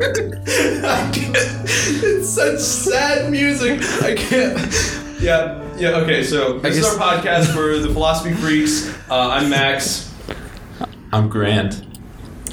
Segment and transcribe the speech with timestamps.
[0.00, 1.36] I can't.
[1.36, 3.80] It's such sad music.
[4.02, 4.58] I can't.
[5.20, 5.96] Yeah, yeah.
[5.98, 8.88] Okay, so this guess- is our podcast for the philosophy freaks.
[9.10, 10.14] Uh, I'm Max,
[11.12, 11.82] I'm Grant.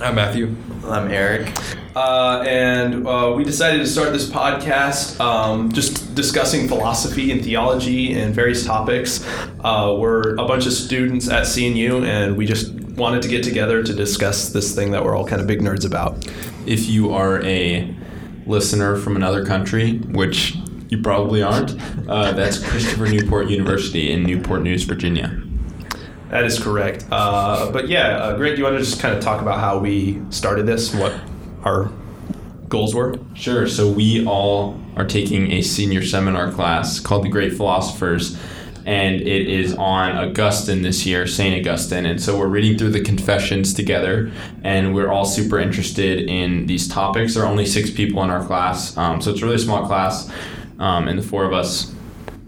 [0.01, 0.55] I'm Matthew.
[0.85, 1.51] I'm Eric.
[1.95, 8.13] uh, and uh, we decided to start this podcast um, just discussing philosophy and theology
[8.13, 9.25] and various topics.
[9.63, 13.83] Uh, we're a bunch of students at CNU, and we just wanted to get together
[13.83, 16.25] to discuss this thing that we're all kind of big nerds about.
[16.65, 17.93] If you are a
[18.45, 20.55] listener from another country, which
[20.89, 21.75] you probably aren't,
[22.07, 25.41] uh, that's Christopher Newport University in Newport News, Virginia.
[26.29, 27.05] That is correct.
[27.11, 29.77] Uh, but yeah, uh, Grant, do you want to just kind of talk about how
[29.77, 31.13] we started this and what
[31.63, 31.91] our
[32.67, 33.15] goals were?
[33.33, 33.67] Sure.
[33.67, 38.37] So we all are taking a senior seminar class called The Great Philosophers,
[38.85, 42.05] and it is on Augustine this year, Saint Augustine.
[42.05, 44.31] And so we're reading through the Confessions together,
[44.63, 47.33] and we're all super interested in these topics.
[47.33, 50.31] There are only six people in our class, um, so it's a really small class,
[50.79, 51.93] um, and the four of us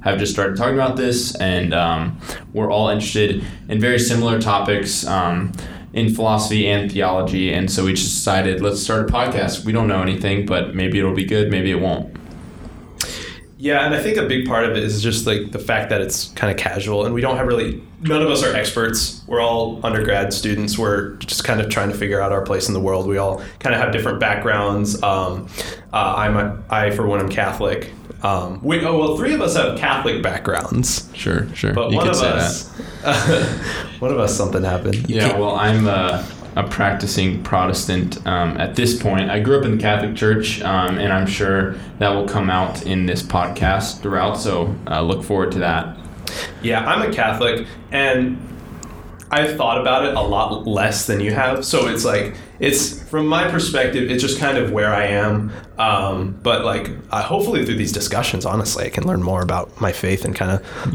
[0.02, 2.20] have just started talking about this, and um,
[2.54, 5.52] we're all interested in very similar topics um,
[5.94, 7.52] in philosophy and theology.
[7.52, 9.66] And so we just decided let's start a podcast.
[9.66, 12.17] We don't know anything, but maybe it'll be good, maybe it won't.
[13.60, 16.00] Yeah, and I think a big part of it is just like the fact that
[16.00, 17.82] it's kind of casual, and we don't have really.
[18.02, 19.24] None of us are experts.
[19.26, 20.78] We're all undergrad students.
[20.78, 23.08] We're just kind of trying to figure out our place in the world.
[23.08, 25.02] We all kind of have different backgrounds.
[25.02, 25.48] Um,
[25.92, 27.92] uh, I'm a, I for one am Catholic.
[28.22, 31.74] Um, we oh well, three of us have Catholic backgrounds, Sure, sure.
[31.74, 32.70] but you one could of say us,
[34.00, 35.10] one of us, something happened.
[35.10, 36.24] Yeah, well, I'm uh,
[36.58, 39.30] a practicing Protestant um, at this point.
[39.30, 42.84] I grew up in the Catholic Church, um, and I'm sure that will come out
[42.84, 44.40] in this podcast throughout.
[44.40, 45.96] So uh, look forward to that.
[46.64, 48.40] Yeah, I'm a Catholic, and
[49.30, 51.64] I've thought about it a lot less than you have.
[51.64, 55.52] So it's like it's from my perspective, it's just kind of where I am.
[55.78, 59.92] Um, but like, uh, hopefully through these discussions, honestly, I can learn more about my
[59.92, 60.94] faith and kind of.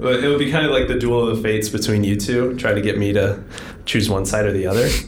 [0.00, 2.54] Uh, it would be kind of like the duel of the fates between you two,
[2.56, 3.42] trying to get me to
[3.84, 4.88] choose one side or the other.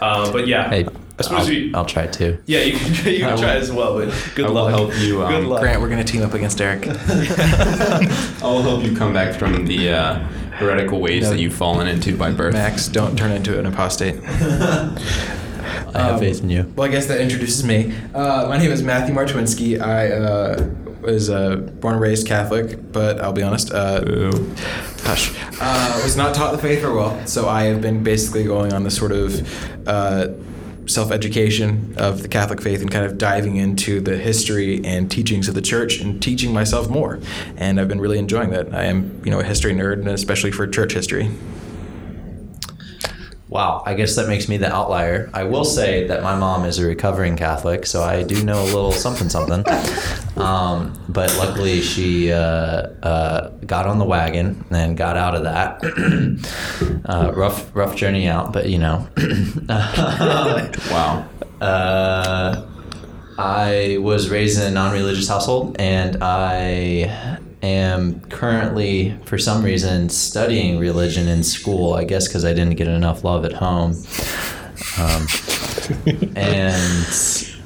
[0.00, 0.86] Uh, but yeah, Hey,
[1.18, 1.72] I suppose I'll, we.
[1.74, 2.36] I'll try too.
[2.46, 4.70] yeah, you can, you can try will- as well, but good I will luck.
[4.70, 5.60] help you, um, good luck.
[5.62, 6.86] Grant, we're gonna team up against Eric.
[8.42, 10.18] I'll help you come back from the uh,
[10.58, 11.30] heretical ways No.
[11.30, 12.52] that you've fallen into by birth.
[12.52, 14.20] Max, don't turn into an apostate.
[14.24, 14.98] I
[15.94, 16.72] have Um, faith in you.
[16.76, 17.94] Well, I guess that introduces me.
[18.14, 19.80] Uh, my name is Matthew Martwinski.
[19.80, 20.68] I uh,
[21.00, 24.54] was uh, born and raised Catholic, but I'll be honest, uh, Boo.
[25.04, 27.26] Hush, uh, was not taught the faith very well.
[27.26, 30.28] So I have been basically going on this sort of uh,
[30.86, 35.54] self-education of the Catholic faith and kind of diving into the history and teachings of
[35.54, 37.20] the Church and teaching myself more.
[37.56, 38.74] And I've been really enjoying that.
[38.74, 41.30] I am, you know, a history nerd, and especially for church history.
[43.48, 45.30] Wow, I guess that makes me the outlier.
[45.32, 48.64] I will say that my mom is a recovering Catholic, so I do know a
[48.64, 49.64] little something something.
[50.36, 55.82] Um, but luckily, she uh, uh, got on the wagon and got out of that.
[57.06, 59.08] uh, rough, rough journey out, but you know.
[60.90, 61.28] Wow.
[61.60, 62.66] Uh,
[63.38, 70.78] I was raised in a non-religious household, and I am currently, for some reason, studying
[70.78, 71.94] religion in school.
[71.94, 73.96] I guess because I didn't get enough love at home,
[74.98, 75.26] um,
[76.36, 77.56] and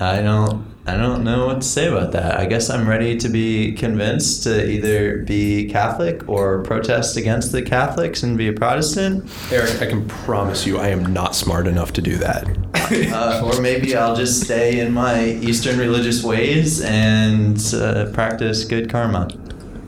[0.00, 0.75] I don't.
[0.88, 2.38] I don't know what to say about that.
[2.38, 7.60] I guess I'm ready to be convinced to either be Catholic or protest against the
[7.60, 9.28] Catholics and be a Protestant.
[9.50, 12.46] Eric, I can promise you, I am not smart enough to do that.
[13.12, 18.88] uh, or maybe I'll just stay in my Eastern religious ways and uh, practice good
[18.88, 19.28] karma.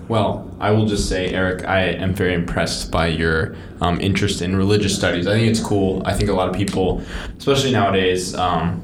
[0.09, 4.57] Well, I will just say, Eric, I am very impressed by your um, interest in
[4.57, 5.29] religious studies.
[5.29, 6.03] I think it's cool.
[6.05, 7.03] I think a lot of people,
[7.37, 8.83] especially nowadays, um,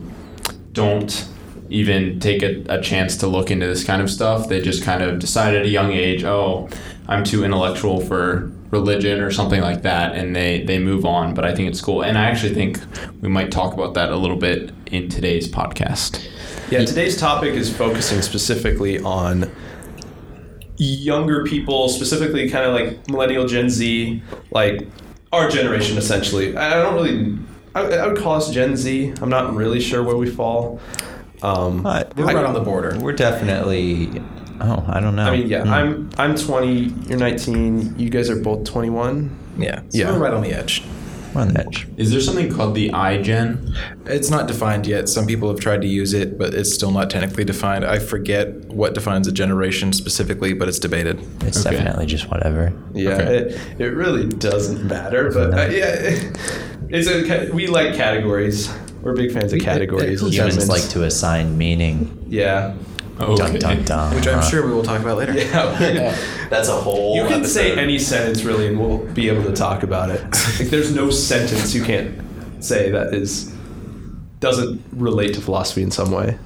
[0.72, 1.28] don't
[1.70, 4.48] even take a, a chance to look into this kind of stuff.
[4.48, 6.68] They just kind of decide at a young age, oh,
[7.08, 11.34] I'm too intellectual for religion or something like that, and they, they move on.
[11.34, 12.02] But I think it's cool.
[12.02, 12.80] And I actually think
[13.20, 16.26] we might talk about that a little bit in today's podcast.
[16.70, 19.50] Yeah, today's topic is focusing specifically on
[20.76, 24.86] younger people, specifically kind of like millennial Gen Z, like
[25.32, 26.56] our generation essentially.
[26.56, 27.38] I don't really,
[27.74, 29.14] I, I would call us Gen Z.
[29.20, 30.80] I'm not really sure where we fall.
[31.44, 32.98] Um, We're We're right on the border.
[32.98, 34.22] We're definitely.
[34.60, 35.24] Oh, I don't know.
[35.26, 35.70] I mean, yeah, Hmm.
[35.72, 36.72] I'm I'm 20.
[37.08, 37.98] You're 19.
[37.98, 39.30] You guys are both 21.
[39.58, 40.12] Yeah, so Yeah.
[40.12, 40.82] we're right on the edge.
[41.34, 41.88] We're on the edge.
[41.96, 43.74] Is there something called the iGen?
[44.06, 45.08] It's not defined yet.
[45.08, 47.84] Some people have tried to use it, but it's still not technically defined.
[47.84, 51.20] I forget what defines a generation specifically, but it's debated.
[51.42, 51.76] It's Okay.
[51.76, 52.72] definitely just whatever.
[52.94, 53.36] Yeah, Okay.
[53.36, 56.12] it, it really doesn't matter, but uh, yeah,
[56.88, 58.70] it's a, we like categories.
[59.04, 60.22] We're big fans of categories.
[60.22, 60.68] and Humans segments.
[60.68, 62.24] like to assign meaning.
[62.28, 62.74] Yeah.
[63.20, 63.58] Okay.
[63.58, 64.14] Dun dun dun.
[64.16, 65.32] which I'm sure we will talk about later.
[65.38, 66.16] Yeah.
[66.50, 67.14] That's a whole.
[67.16, 70.20] You can say any sentence really, and we'll be able to talk about it.
[70.58, 72.20] like, there's no sentence you can't
[72.64, 73.52] say that is
[74.40, 76.38] doesn't relate to philosophy in some way.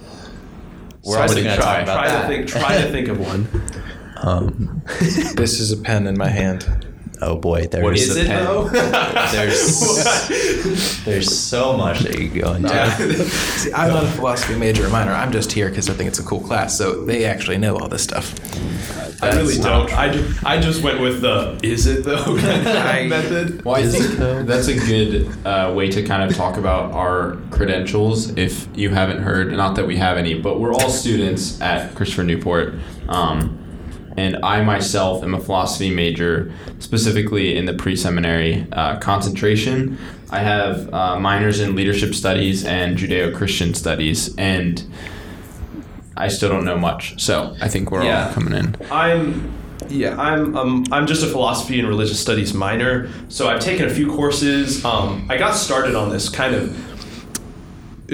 [1.05, 2.23] We're also going to try, talk about try that.
[2.23, 3.49] To think, try to think of one.
[4.21, 6.88] Um, This is a pen in my hand.
[7.23, 8.45] Oh boy, there's What is Is a it pen?
[8.45, 8.69] though?
[9.33, 12.69] There's- there's so much that you could go into.
[13.29, 15.13] See, I'm not a philosophy major or minor.
[15.13, 16.77] I'm just here because I think it's a cool class.
[16.77, 18.35] So they actually know all this stuff.
[19.23, 19.91] I really don't.
[19.91, 23.65] not I just, I just went with the is it though kind of method.
[23.65, 24.43] Well, I Is think it though?
[24.45, 28.37] that's a good uh, way to kind of talk about our credentials.
[28.37, 32.23] If you haven't heard, not that we have any, but we're all students at Christopher
[32.25, 32.75] Newport.
[33.09, 33.59] Um,
[34.19, 39.97] and I myself am a philosophy major, specifically in the pre seminary uh, concentration.
[40.31, 44.83] I have uh, minors in leadership studies and Judeo Christian studies, and
[46.17, 47.23] I still don't know much.
[47.23, 48.27] So I think we're Yeah.
[48.27, 48.77] all coming in.
[48.91, 49.53] I'm
[49.89, 53.09] yeah, I'm um, I'm just a philosophy and religious studies minor.
[53.29, 54.85] So I've taken a few courses.
[54.85, 56.77] Um, I got started on this kind of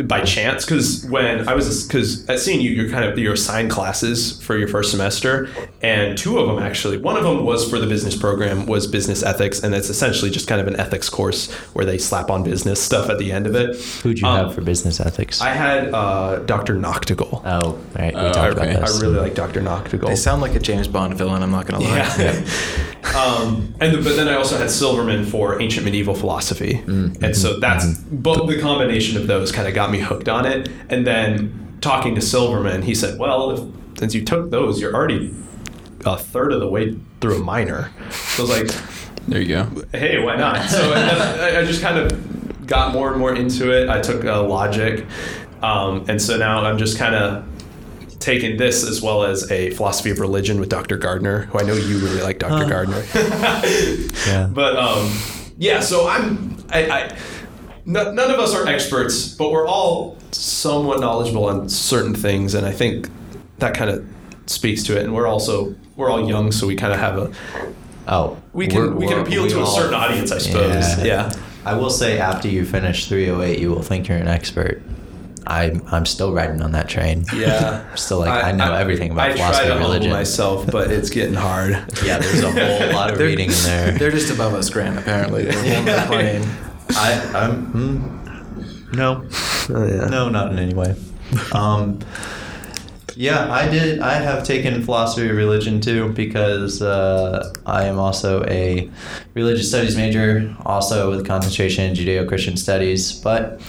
[0.09, 4.43] by chance because when I was because at CNU you're kind of you're assigned classes
[4.43, 5.49] for your first semester,
[5.83, 6.97] and two of them actually.
[6.99, 10.49] One of them was for the business program was business ethics, and it's essentially just
[10.49, 13.55] kind of an ethics course where they slap on business stuff at the end of
[13.55, 13.77] it.
[14.03, 15.41] Who'd you Um, have for business ethics?
[15.41, 16.75] I had uh, Dr.
[16.75, 17.43] Noctigal.
[17.45, 18.13] oh, right.
[18.15, 18.75] We Oh, talked okay.
[18.75, 19.61] about I really like Dr.
[19.61, 20.09] Noctigal.
[20.09, 21.43] They sound like a James Bond villain.
[21.43, 21.99] I'm not gonna lie.
[22.19, 22.45] Yeah.
[23.15, 27.59] um, and the, but then I also had Silverman for ancient medieval philosophy, and so
[27.61, 30.69] that's both the combination of those kind of got me hooked on it.
[30.89, 35.35] And then talking to Silverman, he said, "Well, if, since you took those, you're already
[36.07, 39.65] a third of the way through a minor." So I was like, There you go.
[39.93, 40.69] hey, why not?
[40.71, 43.89] So I, I just kind of got more and more into it.
[43.91, 45.07] I took uh, logic,
[45.63, 47.45] um, and so now I'm just kind of
[48.25, 50.97] taking this as well as a philosophy of religion with Dr.
[50.97, 52.67] Gardner, who I know you really like, Dr.
[52.69, 53.05] Gardner.
[54.27, 54.49] Yeah.
[54.51, 55.13] But um,
[55.59, 56.91] yeah, so I'm I.
[56.91, 57.19] I
[57.85, 62.67] no- None of us are experts, but we're all somewhat knowledgeable on certain things, and
[62.67, 63.11] I think
[63.59, 64.07] that kind of
[64.47, 65.05] speaks to it.
[65.05, 67.31] And we're also we're all young, so we kind of have a
[68.09, 70.99] Oh, we can we're- we can appeal we to a certain audience, I suppose.
[70.99, 71.05] Yeah.
[71.05, 71.33] Yeah.
[71.67, 74.83] I will say, after you finish 308, you will think you're an expert.
[75.47, 77.25] I'm I'm still riding on that train.
[77.35, 77.85] Yeah.
[77.91, 80.11] I'm still like I, know everything about I philosophy try to and religion.
[80.13, 81.73] myself, but it's getting hard.
[82.05, 83.93] Yeah, there's a whole lot of reading in there.
[83.93, 84.99] They're just above us, Grant.
[84.99, 86.43] Apparently, they're on the plane.
[86.91, 89.27] I I'm mm, no
[89.71, 90.07] Oh, yeah.
[90.09, 90.95] no not in any way.
[91.53, 92.01] Um,
[93.17, 94.01] yeah, I did.
[94.01, 98.91] I have taken philosophy of religion too because uh, I am also a
[99.35, 103.61] religious studies major, also with concentration in Judeo-Christian studies, but.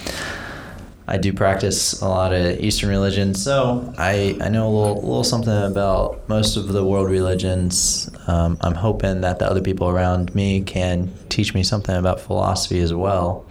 [1.08, 5.24] I do practice a lot of Eastern religions, so I, I know a little, little
[5.24, 8.10] something about most of the world religions.
[8.26, 12.80] Um, I'm hoping that the other people around me can teach me something about philosophy
[12.80, 13.46] as well.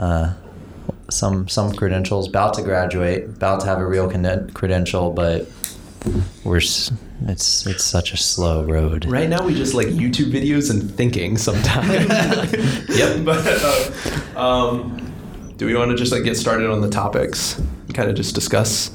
[0.00, 0.34] Uh,
[1.10, 5.48] some some credentials, about to graduate, about to have a real con- credential, but
[6.44, 6.90] we're s-
[7.26, 9.04] it's it's such a slow road.
[9.06, 12.08] Right now, we just like YouTube videos and thinking sometimes.
[12.90, 13.24] Yep.
[13.24, 15.09] But uh, um,
[15.60, 17.58] do we want to just like get started on the topics?
[17.58, 18.90] and Kind of just discuss.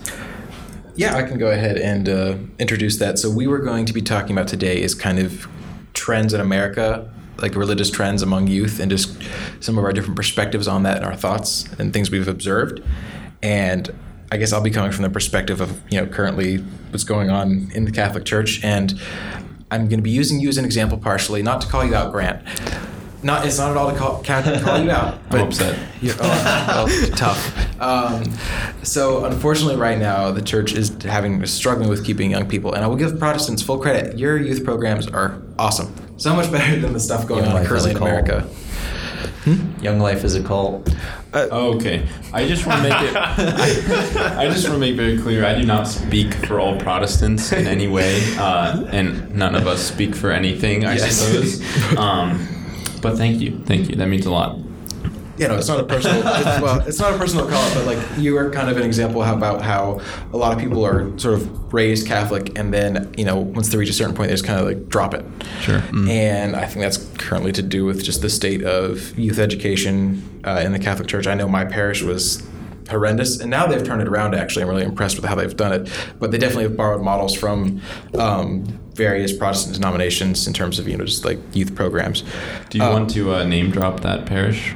[0.96, 3.20] Yeah, I can go ahead and uh, introduce that.
[3.20, 5.48] So, we were going to be talking about today is kind of
[5.94, 7.08] trends in America,
[7.38, 9.16] like religious trends among youth, and just
[9.60, 12.82] some of our different perspectives on that and our thoughts and things we've observed.
[13.44, 13.94] And
[14.32, 16.58] I guess I'll be coming from the perspective of you know currently
[16.90, 19.00] what's going on in the Catholic Church, and
[19.70, 22.12] I'm going to be using you as an example partially, not to call you out,
[22.12, 22.42] Grant.
[23.26, 25.18] Not, it's not at all to call, call you out.
[25.32, 25.80] But upset.
[26.00, 27.82] You're, oh, well, tough.
[27.82, 28.24] Um,
[28.84, 32.88] so unfortunately, right now the church is having struggling with keeping young people, and I
[32.88, 34.20] will give Protestants full credit.
[34.20, 37.68] Your youth programs are awesome, so much better than the stuff going Young on Life
[37.68, 38.12] currently is in a cult.
[38.12, 39.82] America.
[39.82, 40.96] Young Life is a cult.
[41.34, 43.16] Okay, I just want to make it.
[43.16, 45.44] I, I just want to make very clear.
[45.46, 49.82] I do not speak for all Protestants in any way, uh, and none of us
[49.84, 50.86] speak for anything.
[50.86, 51.16] I Yes.
[51.18, 51.98] suppose.
[51.98, 52.48] Um,
[53.06, 53.96] but thank you, thank you.
[53.96, 54.58] That means a lot.
[55.38, 56.24] you know, it's not a personal.
[56.26, 59.22] It's, well, it's not a personal call, but like you are kind of an example
[59.22, 60.02] about how
[60.34, 63.78] a lot of people are sort of raised Catholic, and then you know once they
[63.78, 65.24] reach a certain point, they just kind of like drop it.
[65.62, 65.84] Sure.
[66.10, 70.64] And I think that's currently to do with just the state of youth education uh,
[70.66, 71.28] in the Catholic Church.
[71.28, 72.42] I know my parish was
[72.90, 74.36] horrendous, and now they've turned it around.
[74.36, 75.90] Actually, I'm really impressed with how they've done it.
[76.20, 77.82] But they definitely have borrowed models from
[78.18, 78.64] um,
[78.94, 82.24] various Protestant denominations in terms of you know just like youth programs.
[82.70, 84.74] Do you Uh, want to uh, name drop that parish?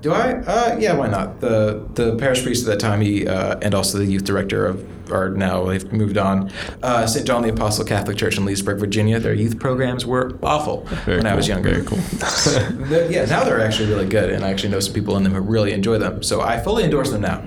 [0.00, 0.34] Do I?
[0.34, 1.40] Uh, yeah, why not?
[1.40, 4.84] The the parish priest at that time, he uh, and also the youth director of,
[5.12, 6.50] are now they've moved on.
[6.82, 7.26] Uh, St.
[7.26, 9.18] John the Apostle Catholic Church in Leesburg, Virginia.
[9.18, 11.82] Their youth programs were awful Very when I was cool, younger.
[11.82, 11.98] very cool.
[13.10, 15.40] Yeah, now they're actually really good, and I actually know some people in them who
[15.40, 16.22] really enjoy them.
[16.22, 17.42] So I fully endorse them now.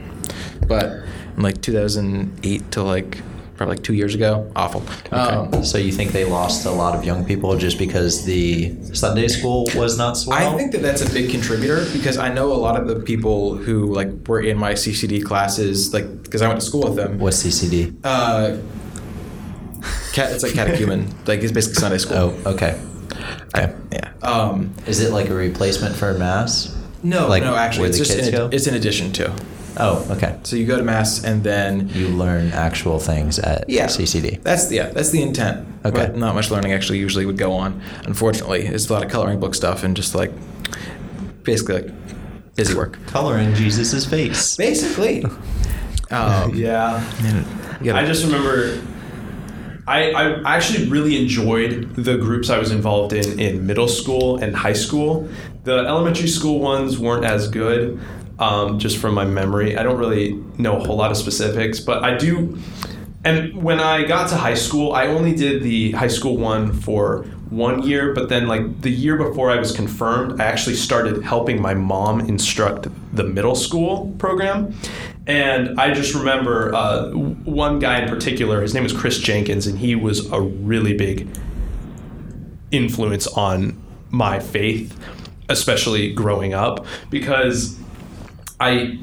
[0.68, 1.04] But
[1.38, 3.22] in like 2008 to like
[3.62, 4.82] probably like two years ago, awful.
[5.12, 9.28] Um, So you think they lost a lot of young people just because the Sunday
[9.28, 10.36] school was not swell?
[10.36, 13.56] I think that that's a big contributor because I know a lot of the people
[13.56, 17.20] who like were in my CCD classes, like because I went to school with them.
[17.20, 17.94] What's CCD?
[18.04, 18.58] Uh,
[20.12, 22.18] cat, it's like catechumen, like it's basically Sunday school.
[22.18, 22.82] Oh, okay.
[23.54, 23.76] Okay.
[23.92, 24.12] yeah.
[24.24, 26.76] Um, Is it like a replacement for mass?
[27.04, 29.32] no, Like no, actually, it's just in, it's in addition to.
[29.78, 30.38] Oh, okay.
[30.44, 34.42] So you go to mass and then You learn actual things at yeah, CCD.
[34.44, 35.68] That's yeah, that's the intent.
[35.86, 35.96] Okay.
[35.96, 37.82] But not much learning actually usually would go on.
[38.06, 40.32] Unfortunately, it's a lot of coloring book stuff and just like
[41.44, 41.92] basically like
[42.56, 42.98] busy work.
[43.08, 44.56] Coloring Jesus' face.
[44.58, 45.24] Basically.
[46.12, 47.02] Um, Yeah.
[47.82, 48.82] you I just remember
[49.88, 54.54] I, I actually really enjoyed the groups I was involved in in middle school and
[54.56, 55.28] high school.
[55.64, 57.98] The elementary school ones weren't as good,
[58.42, 59.78] um, just from my memory.
[59.78, 62.58] I don't really know a whole lot of specifics, but I do.
[63.24, 67.24] And when I got to high school, I only did the high school one for
[67.52, 71.62] one year, but then like the year before I was confirmed, I actually started helping
[71.62, 74.74] my mom instruct the middle school program.
[75.28, 79.78] And I just remember uh, one guy in particular, his name was Chris Jenkins, and
[79.78, 81.28] he was a really big
[82.72, 83.80] influence on
[84.10, 84.98] my faith,
[85.48, 87.78] especially growing up, because
[88.62, 89.00] I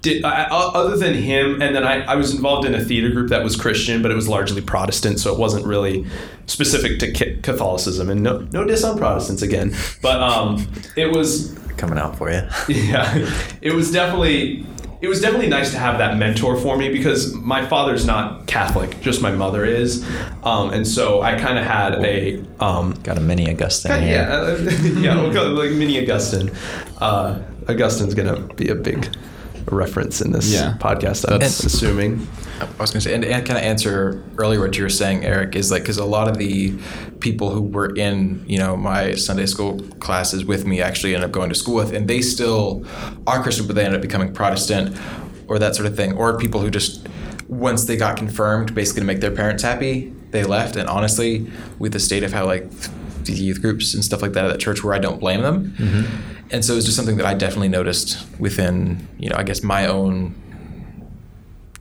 [0.00, 3.30] did I, other than him, and then I, I was involved in a theater group
[3.30, 6.06] that was Christian, but it was largely Protestant, so it wasn't really
[6.46, 8.10] specific to Catholicism.
[8.10, 12.42] And no, no diss on Protestants again, but um, it was Coming out for you.
[12.68, 13.28] yeah,
[13.60, 14.64] it was definitely
[15.04, 18.98] it was definitely nice to have that mentor for me because my father's not Catholic,
[19.02, 20.02] just my mother is,
[20.44, 24.20] um, and so I kind of had a um, Got a mini Augustine yeah, here.
[24.22, 24.70] uh,
[25.00, 26.50] yeah, we'll call it like mini Augustine.
[26.98, 29.14] Uh, Augustine's gonna be a big
[29.66, 30.76] reference in this Yeah.
[30.78, 31.24] podcast.
[31.26, 32.26] I'm That's- assuming.
[32.60, 35.24] I was going to say, and, and kind of answer earlier what you were saying,
[35.24, 36.74] Eric, is like because a lot of the
[37.20, 41.32] people who were in you know my Sunday school classes with me actually ended up
[41.32, 42.84] going to school with, and they still
[43.26, 44.96] are Christian, but they ended up becoming Protestant
[45.48, 47.06] or that sort of thing, or people who just
[47.48, 50.76] once they got confirmed, basically to make their parents happy, they left.
[50.76, 51.46] And honestly,
[51.78, 52.70] with the state of how like
[53.24, 55.74] the youth groups and stuff like that at that church, where I don't blame them,
[55.78, 56.33] mm-hmm.
[56.50, 59.86] And so it's just something that I definitely noticed within you know I guess my
[59.86, 60.34] own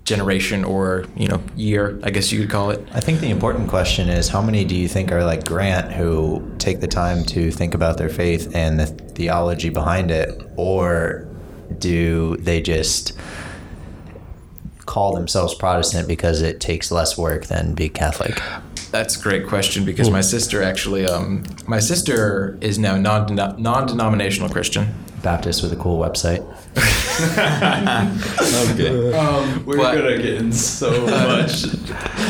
[0.06, 3.70] generation or you know year i guess you could call it I think the important
[3.70, 7.52] question is how many do you think are like Grant who take the time to
[7.52, 11.28] think about their faith and the theology behind it, or
[11.78, 13.14] do they just
[14.86, 18.42] call themselves Protestant because it takes less work than be Catholic?
[18.94, 24.50] That's a great question because my sister actually um, my sister is now non non-denominational
[24.50, 26.44] christian Baptist with a cool website.
[27.14, 29.14] Okay.
[29.18, 31.64] um, We're but- gonna get in so much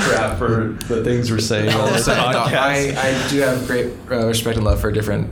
[0.05, 2.97] crap for the things we're saying on this So, no, podcast.
[2.97, 5.31] I, I do have great uh, respect and love for different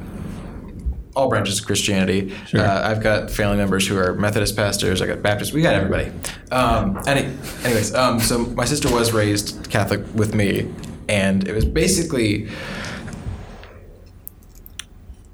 [1.15, 2.33] all branches of Christianity.
[2.47, 2.61] Sure.
[2.61, 5.01] Uh, I've got family members who are Methodist pastors.
[5.01, 5.51] I got Baptists.
[5.51, 6.09] We got everybody.
[6.51, 7.29] Um, any,
[7.65, 10.73] anyways, um, so my sister was raised Catholic with me,
[11.11, 12.47] and it was basically.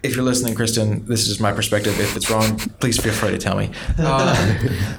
[0.04, 2.00] If you're listening, Kristen, this is just my perspective.
[2.00, 3.72] If it's wrong, please feel free to tell me.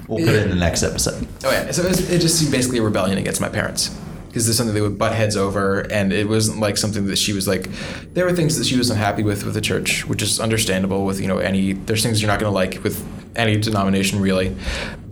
[0.09, 1.27] We'll put um, it in the next episode.
[1.45, 3.95] Oh yeah, so it, was, it just seemed basically a rebellion against my parents
[4.27, 7.33] because there's something they would butt heads over, and it wasn't like something that she
[7.33, 7.69] was like.
[8.15, 11.05] There were things that she was unhappy with with the church, which is understandable.
[11.05, 13.05] With you know any, there's things you're not going to like with
[13.37, 14.57] any denomination really,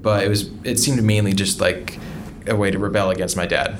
[0.01, 1.99] but it was it seemed mainly just like
[2.47, 3.77] a way to rebel against my dad.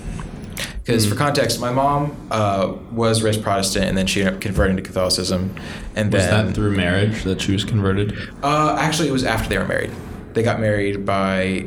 [0.85, 4.77] Because for context, my mom uh, was raised Protestant, and then she ended up converting
[4.77, 5.55] to Catholicism,
[5.97, 8.17] and Was then that through marriage that she was converted?
[8.43, 9.91] uh, actually, it was after they were married.
[10.35, 11.67] They got married by.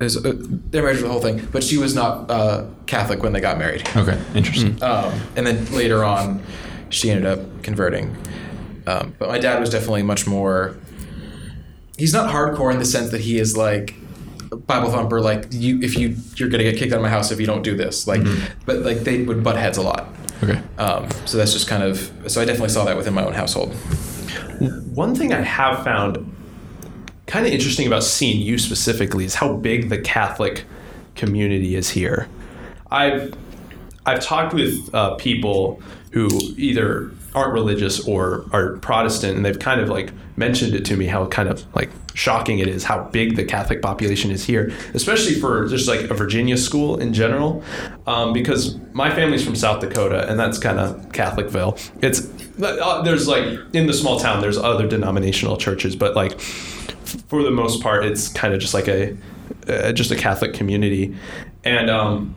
[0.00, 3.22] It was, uh, their marriage was the whole thing, but she was not uh, Catholic
[3.22, 3.86] when they got married.
[3.96, 4.82] Okay, interesting.
[4.82, 6.42] Um, and then later on,
[6.88, 8.16] she ended up converting.
[8.86, 10.76] Um, but my dad was definitely much more.
[11.98, 13.94] He's not hardcore in the sense that he is like
[14.50, 15.20] Bible thumper.
[15.20, 17.62] Like you, if you you're gonna get kicked out of my house if you don't
[17.62, 18.06] do this.
[18.06, 18.22] Like,
[18.66, 20.08] but like they would butt heads a lot.
[20.42, 20.60] Okay.
[20.78, 22.12] Um, so that's just kind of.
[22.26, 23.74] So I definitely saw that within my own household.
[24.94, 26.36] One thing I have found
[27.26, 30.64] kind of interesting about CNU specifically is how big the Catholic
[31.14, 32.28] community is here.
[32.90, 33.34] I've
[34.06, 35.80] I've talked with uh, people
[36.12, 40.96] who either aren't religious or are Protestant, and they've kind of like mentioned it to
[40.96, 41.90] me how kind of like
[42.20, 46.14] shocking it is how big the Catholic population is here, especially for just like a
[46.14, 47.64] Virginia school in general.
[48.06, 51.80] Um, because my family's from South Dakota, and that's kind of Catholicville.
[52.02, 52.28] It's
[52.62, 57.50] uh, there's like in the small town there's other denominational churches, but like for the
[57.50, 59.16] most part, it's kind of just like a
[59.66, 61.16] uh, just a Catholic community,
[61.64, 62.36] and um,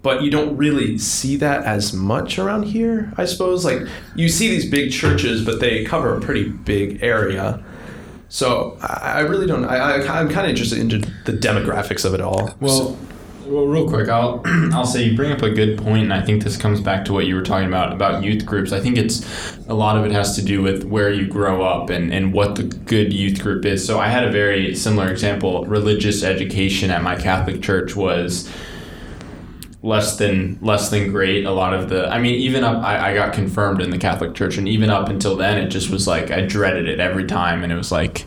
[0.00, 3.12] but you don't really see that as much around here.
[3.16, 3.82] I suppose like
[4.14, 7.64] you see these big churches, but they cover a pretty big area.
[8.36, 9.64] So I really don't.
[9.64, 12.54] I, I I'm kind of interested into the demographics of it all.
[12.60, 12.98] Well,
[13.46, 14.42] well, real quick, I'll
[14.74, 17.14] I'll say you bring up a good point, and I think this comes back to
[17.14, 18.72] what you were talking about about youth groups.
[18.72, 21.88] I think it's a lot of it has to do with where you grow up
[21.88, 23.82] and and what the good youth group is.
[23.86, 25.64] So I had a very similar example.
[25.64, 28.52] Religious education at my Catholic church was
[29.86, 33.14] less than less than great a lot of the i mean even up I, I
[33.14, 36.30] got confirmed in the catholic church and even up until then it just was like
[36.30, 38.24] i dreaded it every time and it was like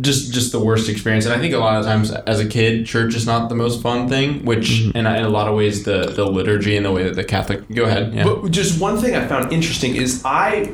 [0.00, 2.86] just just the worst experience and i think a lot of times as a kid
[2.86, 4.96] church is not the most fun thing which mm-hmm.
[4.96, 7.24] in, a- in a lot of ways the the liturgy and the way that the
[7.24, 10.72] catholic go ahead yeah But just one thing I found interesting is I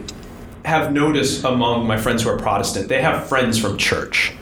[0.65, 4.35] have noticed among my friends who are Protestant, they have friends from church.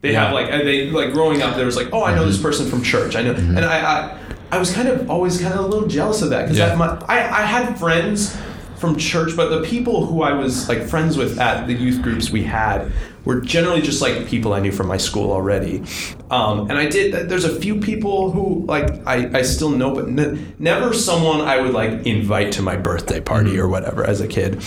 [0.00, 0.24] They Yeah.
[0.24, 1.56] have like and they like growing up.
[1.56, 2.46] There was like, oh, I know this mm-hmm.
[2.46, 3.16] person from church.
[3.16, 3.56] I know, mm-hmm.
[3.56, 4.18] and I, I
[4.54, 6.98] I was kind of always kind of a little jealous of that because Yeah.
[7.08, 8.36] I, I had friends
[8.76, 12.30] from church, but the people who I was like friends with at the youth groups
[12.30, 12.92] we had
[13.24, 15.82] were generally just like people I knew from my school already.
[16.30, 17.28] Um, and I did.
[17.28, 21.60] There's a few people who like I, I still know, but ne- never someone I
[21.60, 24.62] would like invite to my birthday party or whatever as a kid.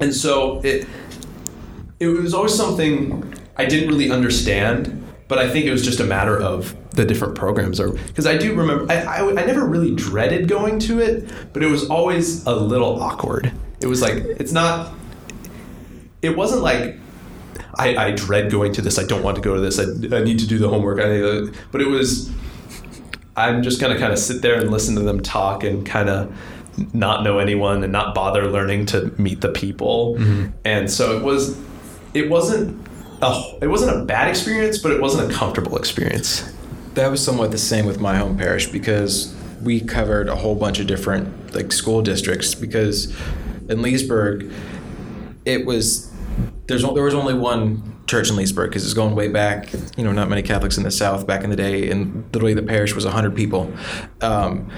[0.00, 0.86] And so it
[2.00, 5.01] it was always something I didn't really understand,
[5.32, 8.36] but I think it was just a matter of the different programs or because I
[8.36, 12.44] do remember I, I, I never really dreaded going to it, but it was always
[12.44, 13.50] a little awkward.
[13.80, 14.92] It was like it's not
[16.20, 16.98] it wasn't like
[17.76, 18.98] I, I dread going to this.
[18.98, 19.78] I don't want to go to this.
[19.78, 19.84] I,
[20.14, 21.00] I need to do the homework.
[21.00, 22.30] I need to, but it was
[23.34, 26.30] I'm just gonna kind of sit there and listen to them talk and kind of
[26.92, 30.16] not know anyone and not bother learning to meet the people.
[30.16, 30.50] Mm-hmm.
[30.66, 31.58] And so it was,
[32.12, 32.86] it wasn't
[33.22, 36.52] a, it wasn't a bad experience, but it wasn't a comfortable experience.
[36.94, 40.80] That was somewhat the same with my home parish because we covered a whole bunch
[40.80, 43.14] of different like school districts because
[43.68, 44.52] in Leesburg
[45.44, 46.10] it was
[46.66, 50.10] there's there was only one church in Leesburg because it's going way back you know
[50.10, 53.04] not many Catholics in the South back in the day and literally the parish was
[53.04, 53.72] 100 people
[54.20, 54.68] um,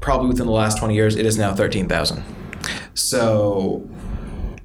[0.00, 2.22] probably within the last 20 years it is now 13,000
[2.94, 3.88] so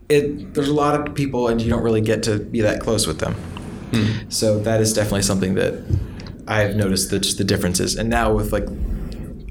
[0.09, 3.07] it there's a lot of people and you don't really get to be that close
[3.07, 3.33] with them.
[3.91, 4.29] Hmm.
[4.29, 5.83] So that is definitely something that
[6.47, 7.95] I've noticed the, just the differences.
[7.95, 8.67] And now with like,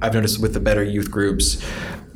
[0.02, 1.64] I've noticed with the better youth groups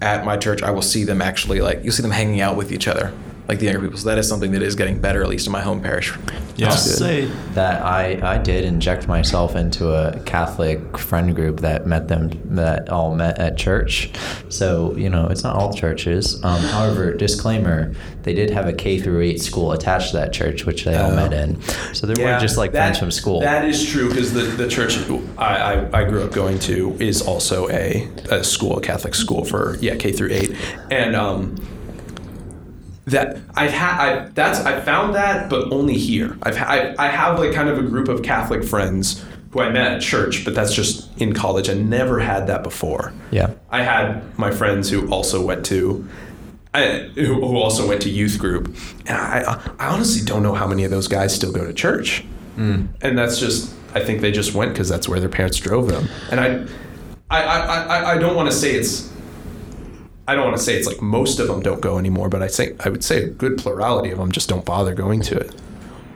[0.00, 2.70] at my church, I will see them actually like you'll see them hanging out with
[2.72, 3.12] each other,
[3.48, 3.98] like the younger people.
[3.98, 6.14] So that is something that is getting better, at least in my home parish.
[6.56, 6.68] Yeah.
[6.68, 12.08] I'll say that I, I did inject myself into a Catholic friend group that met
[12.08, 14.10] them that all met at church.
[14.50, 16.42] So you know it's not all churches.
[16.44, 20.66] Um, however, disclaimer: they did have a K through eight school attached to that church,
[20.66, 21.60] which they all met in.
[21.94, 23.40] So they weren't just like that- friends from school.
[23.40, 24.98] That is true because the, the church
[25.38, 29.44] I, I, I grew up going to is also a, a school, a Catholic school
[29.44, 30.54] for yeah K through eight,
[30.90, 31.56] and um,
[33.10, 36.38] that I've had I that's I found that, but only here.
[36.42, 39.70] I've ha- I, I have like kind of a group of Catholic friends who I
[39.70, 41.70] met at church, but that's just in college.
[41.70, 43.12] I never had that before.
[43.30, 43.54] yeah.
[43.70, 46.06] I had my friends who also went to,
[46.74, 48.66] I, who who also went to youth group,
[49.06, 52.24] and I, I honestly don't know how many of those guys still go to church,
[52.56, 52.88] mm.
[53.00, 56.08] and that's just I think they just went because that's where their parents drove them,
[56.30, 56.66] and I,
[57.30, 59.10] I, I, I, I don't want to say it's.
[60.28, 62.48] I don't want to say it's like most of them don't go anymore, but I
[62.48, 65.54] say I would say a good plurality of them just don't bother going to it.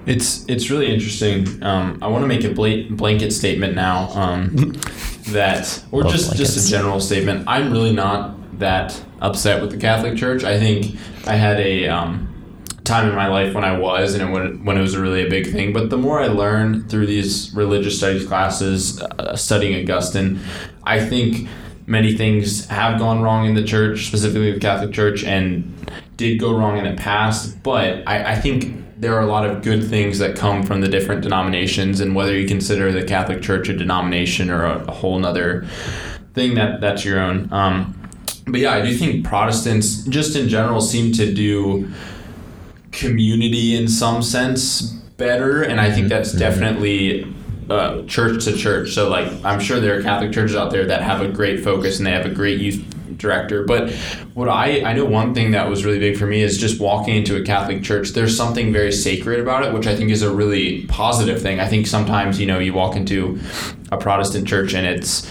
[0.04, 1.62] It's it's really interesting.
[1.62, 4.72] Um, I want to make a bla- blanket statement now um,
[5.28, 7.44] that, or Love just just a general statement.
[7.48, 10.44] I'm really not that upset with the Catholic Church.
[10.44, 10.94] I think
[11.26, 12.28] I had a um,
[12.84, 15.30] time in my life when I was, and it, when when it was really a
[15.30, 15.72] big thing.
[15.72, 20.40] But the more I learn through these religious studies classes, uh, studying Augustine,
[20.84, 21.48] I think
[21.86, 26.56] many things have gone wrong in the church, specifically the Catholic Church, and did go
[26.56, 27.62] wrong in the past.
[27.62, 30.88] But I, I think there are a lot of good things that come from the
[30.88, 35.18] different denominations, and whether you consider the Catholic Church a denomination or a, a whole
[35.18, 35.66] nother
[36.34, 37.52] thing that that's your own.
[37.52, 37.98] Um,
[38.46, 41.90] but yeah, I do think Protestants, just in general, seem to do
[42.90, 44.82] community in some sense
[45.16, 47.32] better, and I think that's definitely
[47.70, 48.92] uh, church to church.
[48.92, 51.98] So like, I'm sure there are Catholic churches out there that have a great focus
[51.98, 52.84] and they have a great youth
[53.16, 53.64] director.
[53.64, 53.92] But
[54.34, 57.16] what I I know one thing that was really big for me is just walking
[57.16, 58.10] into a Catholic church.
[58.10, 61.60] There's something very sacred about it, which I think is a really positive thing.
[61.60, 63.40] I think sometimes you know you walk into
[63.90, 65.28] a Protestant church and it's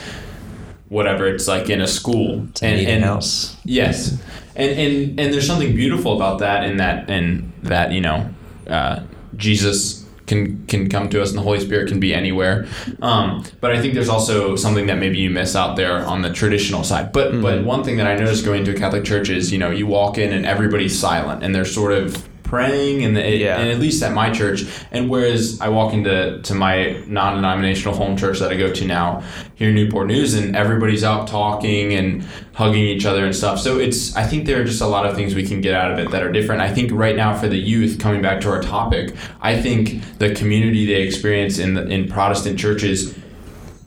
[0.89, 3.55] whatever it's like in a school It's a meeting house.
[3.63, 4.17] Yes,
[4.55, 8.29] and and and there's something beautiful about that, in that and that you know,
[8.67, 9.03] uh,
[9.35, 10.00] Jesus
[10.31, 12.65] can can come to us, and the Holy Spirit can be anywhere.
[13.01, 16.31] Um, but I think there's also something that maybe you miss out there on the
[16.31, 17.11] traditional side.
[17.11, 19.71] But but one thing that I noticed going to a Catholic church is you know
[19.71, 23.57] you walk in and everybody's silent, and they're sort of praying and, the, Yeah.
[23.59, 28.17] and at least at my church and whereas i walk into to my non-denominational home
[28.17, 29.23] church that i go to now
[29.55, 33.79] here in newport news and everybody's out talking and hugging each other and stuff so
[33.79, 35.97] it's i think there are just a lot of things we can get out of
[35.97, 38.61] it that are different i think right now for the youth coming back to our
[38.61, 43.17] topic i think the community they experience in the, in protestant churches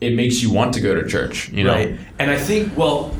[0.00, 1.98] it makes you want to go to church you know Right.
[2.18, 3.14] And I think, well,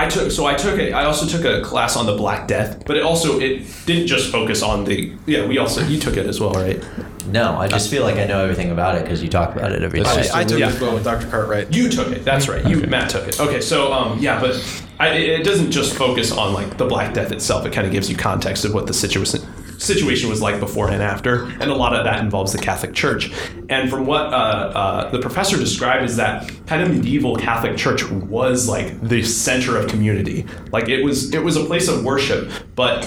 [0.00, 2.84] I took so I took a I also took a class on the Black Death,
[2.86, 6.26] but it also it didn't just focus on the yeah we also you took it
[6.26, 6.82] as well right
[7.26, 9.82] No, I just feel like I know everything about it because you talk about it
[9.82, 10.30] every That's day.
[10.34, 10.68] I, I took Yeah.
[10.70, 11.26] it as well with Dr.
[11.28, 11.72] Cartwright.
[11.74, 14.54] you took it that's right you Matt took it okay so um yeah but
[14.98, 17.92] I, it it doesn't just focus on like the Black Death itself it kind of
[17.92, 19.40] gives you context of what the situation
[19.80, 23.32] situation was like before and after and a lot of that involves the Catholic Church
[23.68, 28.08] and from what uh, uh, the professor described is that kind of medieval Catholic Church
[28.10, 32.50] was like the center of community like it was it was a place of worship
[32.74, 33.04] but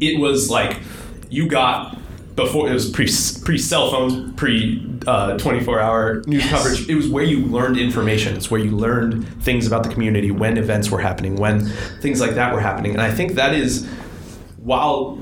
[0.00, 0.78] it was like
[1.30, 1.98] you got
[2.36, 3.08] before it was pre
[3.44, 6.88] pre cell phones, pre uh, 24 hour news coverage.
[6.88, 8.36] It was where you learned information.
[8.36, 11.66] It's where you learned things about the community, when events were happening, when
[12.00, 12.92] things like that were happening.
[12.92, 13.86] And I think that is
[14.56, 15.18] while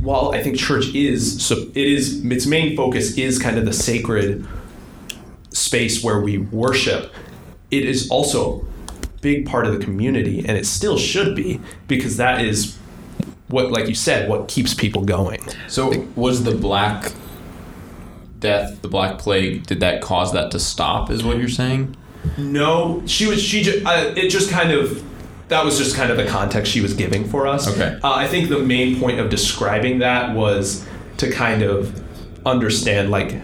[0.00, 3.72] while I think church is so it is its main focus is kind of the
[3.72, 4.46] sacred
[5.50, 7.12] space where we worship.
[7.70, 12.16] It is also a big part of the community, and it still should be because
[12.16, 12.76] that is
[13.48, 15.40] what, like you said, what keeps people going.
[15.68, 17.12] So was the black
[18.38, 21.10] death, the black plague, did that cause that to stop?
[21.10, 21.96] Is what you're saying?
[22.36, 23.42] No, she was.
[23.42, 23.84] She just.
[23.84, 25.04] Uh, it just kind of.
[25.50, 27.68] That was just kind of the context she was giving for us.
[27.68, 27.98] Okay.
[28.02, 30.86] Uh, I think the main point of describing that was
[31.18, 32.02] to kind of
[32.46, 33.34] understand, like,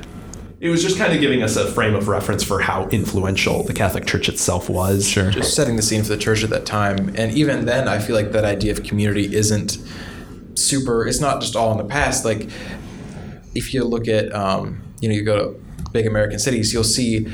[0.61, 3.75] it was just kind of giving us a frame of reference for how influential the
[3.75, 5.07] Catholic Church itself was.
[5.07, 5.31] Sure.
[5.31, 7.13] just setting the scene for the church at that time.
[7.17, 9.79] And even then, I feel like that idea of community isn't
[10.55, 11.07] super.
[11.07, 12.25] It's not just all in the past.
[12.25, 12.49] Like
[13.55, 15.61] if you look at, um, you know, you go to
[15.93, 17.27] big American cities, you'll see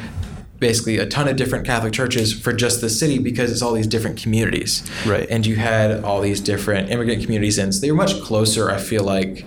[0.62, 3.88] basically a ton of different Catholic churches for just the city because it's all these
[3.88, 4.88] different communities.
[5.04, 5.26] Right.
[5.28, 8.70] And you had all these different immigrant communities, and so they were much closer.
[8.70, 9.44] I feel like.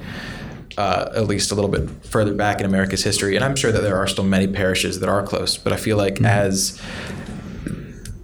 [0.77, 3.79] Uh, at least a little bit further back in America's history, and I'm sure that
[3.79, 5.55] there are still many parishes that are close.
[5.55, 6.81] But I feel like as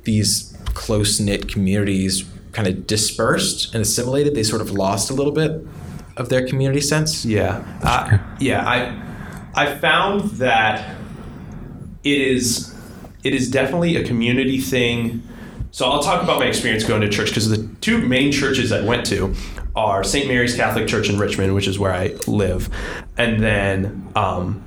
[0.04, 5.32] these close knit communities kind of dispersed and assimilated, they sort of lost a little
[5.32, 5.66] bit
[6.18, 7.24] of their community sense.
[7.24, 8.68] Yeah, uh, yeah.
[8.68, 9.02] I
[9.56, 10.98] I found that
[12.04, 12.71] it is
[13.24, 15.24] it is definitely a community thing.
[15.72, 18.82] So I'll talk about my experience going to church because the two main churches I
[18.82, 19.34] went to
[19.76, 20.28] are St.
[20.28, 22.70] Mary's Catholic Church in Richmond, which is where I live,
[23.18, 24.62] and then um,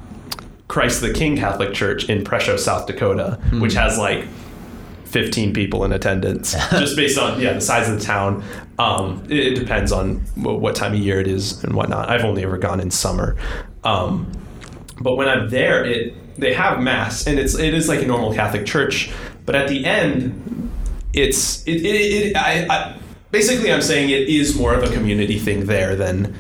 [0.69, 4.27] Christ the King Catholic Church in Presho, South Dakota, which has like
[5.05, 8.43] 15 people in attendance, just based on yeah the size of the town.
[8.79, 12.09] Um, it, it depends on what time of year it is and whatnot.
[12.09, 13.37] I've only ever gone in summer,
[13.85, 14.33] um,
[15.01, 18.35] but when I'm there, it they have mass and it's it is like a normal
[18.35, 19.13] Catholic church,
[19.47, 20.71] but at the end,
[21.13, 22.97] it's it, it, it I, I
[23.31, 26.35] basically I'm saying it is more of a community thing there than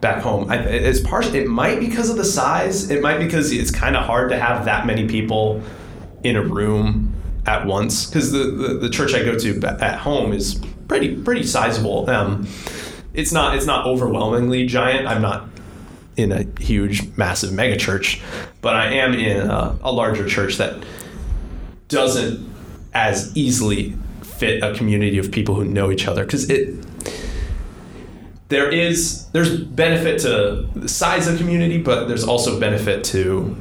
[0.00, 0.50] back home.
[0.50, 1.34] I, it's partial.
[1.34, 2.90] It might because of the size.
[2.90, 5.62] It might because it's kind of hard to have that many people
[6.22, 7.14] in a room
[7.46, 11.44] at once because the, the, the church I go to at home is pretty pretty
[11.44, 12.08] sizable.
[12.10, 12.46] Um,
[13.14, 15.06] it's not it's not overwhelmingly giant.
[15.06, 15.49] I'm not
[16.16, 18.20] in a huge massive mega church,
[18.60, 20.84] but I am in a, a larger church that
[21.88, 22.48] doesn't
[22.92, 26.74] as easily fit a community of people who know each other because it
[28.48, 33.56] there is there's benefit to the size of community, but there's also benefit to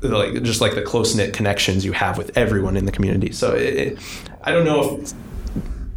[0.00, 3.32] like just like the close knit connections you have with everyone in the community.
[3.32, 3.98] So it, it,
[4.42, 5.12] I don't know if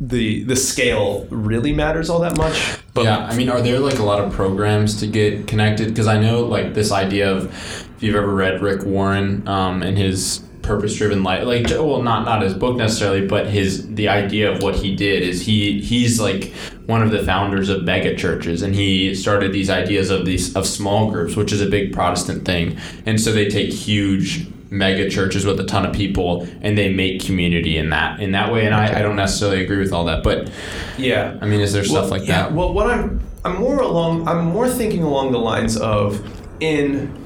[0.01, 2.79] the the scale really matters all that much.
[2.93, 5.89] But yeah, I mean, are there like a lot of programs to get connected?
[5.89, 9.97] Because I know like this idea of if you've ever read Rick Warren um, and
[9.97, 14.51] his purpose driven life like well not not his book necessarily but his the idea
[14.51, 16.53] of what he did is he he's like
[16.85, 20.67] one of the founders of mega churches and he started these ideas of these of
[20.67, 25.45] small groups which is a big protestant thing and so they take huge mega churches
[25.45, 28.73] with a ton of people and they make community in that in that way and
[28.73, 30.49] I, I don't necessarily agree with all that but
[30.97, 31.37] Yeah.
[31.41, 34.27] i mean is there stuff Well, like yeah, that Well, what I'm I'm more along
[34.29, 36.25] I'm more thinking along the lines of
[36.61, 37.17] in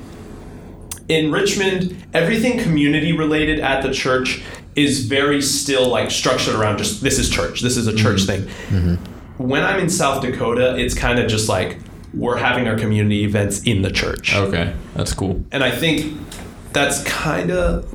[1.07, 4.41] in Richmond, everything community related at the church
[4.75, 8.45] is very still like structured around just this is church, this is a church mm-hmm.
[8.45, 8.97] thing.
[8.97, 9.47] Mm-hmm.
[9.47, 11.77] When I'm in South Dakota, it's kind of just like
[12.11, 14.33] we're having our community events in the church.
[14.33, 16.17] okay that's cool And I think
[16.75, 17.85] that's kind of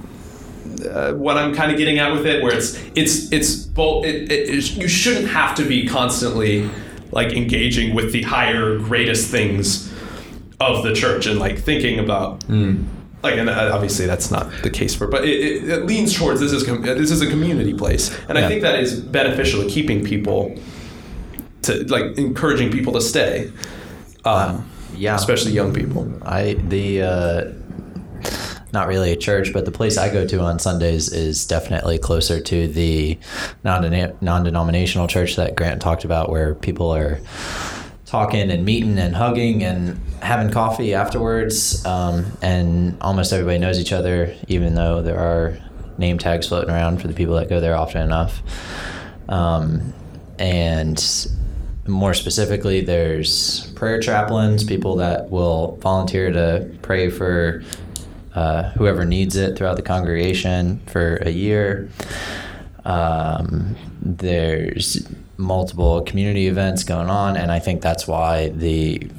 [0.87, 4.05] uh, what I'm kind of getting at with it, where it's it's it's both.
[4.07, 6.69] It, it, it, you shouldn't have to be constantly
[7.12, 9.93] like engaging with the higher, greatest things
[10.61, 12.43] of the church and like thinking about.
[13.23, 16.40] Like and uh, obviously that's not the case for, but it, it, it leans towards
[16.40, 19.69] this is com- this is a community place, and I think that is beneficial to
[19.69, 20.59] keeping people
[21.62, 23.53] to like encouraging people to stay,
[24.25, 24.64] um,
[24.97, 25.16] Yeah.
[25.16, 26.11] especially young people.
[26.23, 27.53] I the uh,
[28.72, 32.40] not really a church, but the place I go to on Sundays is definitely closer
[32.40, 33.18] to the
[33.64, 37.20] non non-denominational church that Grant talked about, where people are
[38.06, 43.92] talking and meeting and hugging and having coffee afterwards, um, and almost everybody knows each
[43.92, 45.59] other, even though there are
[45.96, 48.42] name tags floating around for the people that go there often enough.
[49.28, 49.92] Um,
[50.38, 51.28] and
[51.87, 57.62] more specifically, there's prayer chaplains, people that will volunteer to pray for
[58.35, 61.90] uh, whoever needs it throughout the congregation for a year.
[62.85, 69.11] Um, there's multiple community events going on, and I think that's why the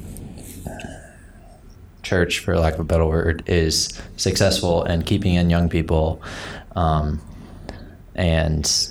[2.02, 6.22] church, for lack of a better word, is successful in keeping in young people
[6.74, 7.20] um,
[8.14, 8.90] and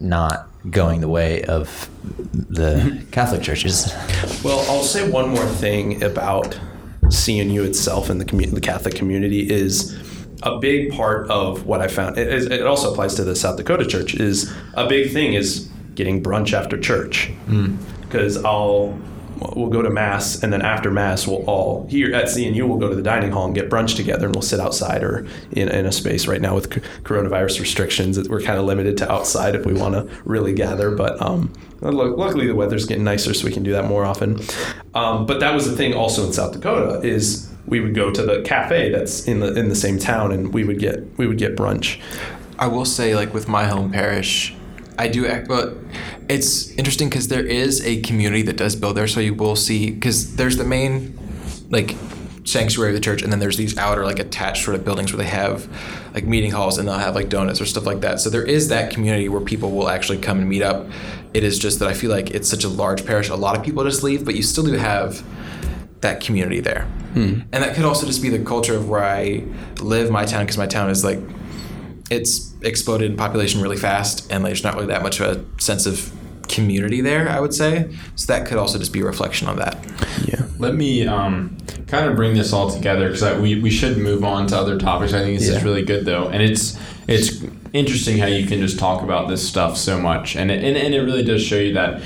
[0.00, 1.88] not going the way of
[2.32, 3.92] the Catholic churches.
[4.44, 6.58] Well, I'll say one more thing about
[7.10, 9.96] CNU itself and the, commu- the Catholic community is
[10.42, 12.18] a big part of what I found.
[12.18, 14.14] It, it also applies to the South Dakota church.
[14.14, 17.76] Is a big thing is getting brunch after church hmm.
[18.02, 18.98] because I'll
[19.56, 22.88] we'll go to mass and then after mass we'll all here at CNU we'll go
[22.88, 25.86] to the dining hall and get brunch together and we'll sit outside or in, in
[25.86, 29.64] a space right now with c- coronavirus restrictions we're kind of limited to outside if
[29.64, 33.52] we want to really gather but um, lu- luckily the weather's getting nicer so we
[33.52, 34.40] can do that more often.
[34.94, 38.22] Um, but that was the thing also in South Dakota is we would go to
[38.22, 41.38] the cafe that's in the in the same town and we would get we would
[41.38, 42.00] get brunch.
[42.58, 44.54] I will say, like with my home parish,
[45.00, 45.48] I do act.
[45.48, 45.76] But
[46.28, 49.90] it's interesting because there is a community that does build there, so you will see
[49.90, 51.18] because there's the main,
[51.70, 51.96] like,
[52.44, 55.22] sanctuary of the church, and then there's these outer like attached sort of buildings where
[55.22, 55.68] they have
[56.14, 58.20] like meeting halls and they'll have like donuts or stuff like that.
[58.20, 60.86] So there is that community where people will actually come and meet up.
[61.32, 63.64] It is just that I feel like it's such a large parish, a lot of
[63.64, 65.22] people just leave, but you still do have
[66.00, 66.82] that community there.
[67.12, 67.40] Hmm.
[67.52, 69.44] And that could also just be the culture of where I
[69.80, 71.20] live, my town, because my town is like
[72.10, 75.86] it's exploded in population really fast, and there's not really that much of a sense
[75.86, 76.12] of
[76.48, 77.28] community there.
[77.28, 78.32] I would say so.
[78.32, 79.78] That could also just be a reflection of that.
[80.26, 84.24] yeah Let me um, kind of bring this all together because we, we should move
[84.24, 85.12] on to other topics.
[85.12, 87.42] I think this is really good though, and it's it's
[87.72, 90.92] interesting how you can just talk about this stuff so much, and it, and, and
[90.92, 92.02] it really does show you that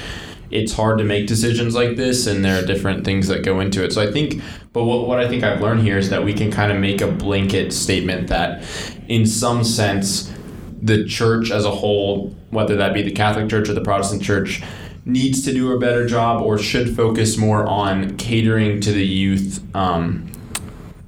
[0.50, 3.82] it's hard to make decisions like this, and there are different things that go into
[3.82, 3.92] it.
[3.92, 4.40] So I think,
[4.72, 7.00] but what, what I think I've learned here is that we can kind of make
[7.00, 8.62] a blanket statement that,
[9.08, 10.32] in some sense,
[10.80, 14.62] the church as a whole, whether that be the Catholic Church or the Protestant Church,
[15.06, 19.62] needs to do a better job or should focus more on catering to the youth
[19.74, 20.30] um,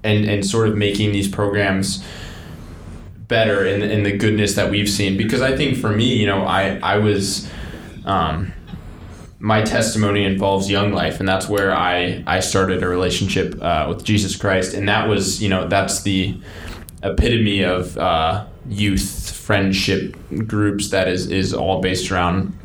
[0.05, 2.05] and, and sort of making these programs
[3.29, 5.17] better in, in the goodness that we've seen.
[5.17, 7.51] Because I think for me, you know, I, I was.
[8.05, 8.53] Um,
[9.39, 14.03] my testimony involves young life and that's where i i started a relationship uh, with
[14.03, 16.41] jesus christ and that was you know that's the
[17.13, 20.17] epitome of uh, youth friendship
[20.47, 22.57] groups that is is all based around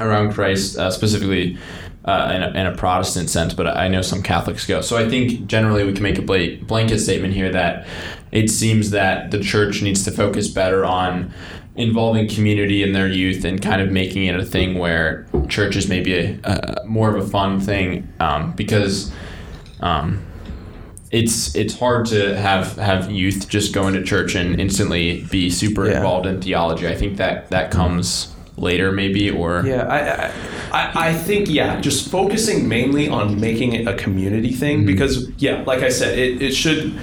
[0.00, 1.58] around christ uh, specifically
[2.04, 4.82] uh, in, a, in a Protestant sense, but I know some Catholics go.
[4.82, 7.86] So I think generally we can make a bla- blanket statement here that
[8.30, 11.32] it seems that the church needs to focus better on
[11.76, 15.88] involving community in their youth and kind of making it a thing where church is
[15.88, 19.10] maybe a, a more of a fun thing um, because
[19.80, 20.24] um,
[21.14, 25.86] it's it's hard to have have youth just go into church and instantly be super
[25.86, 25.98] Yeah.
[25.98, 26.88] involved in theology.
[26.88, 32.08] I think that that comes later maybe or Yeah, I, I, I, think yeah, just
[32.08, 36.52] focusing mainly on making it a community thing because yeah, like I said, it, it
[36.52, 36.98] should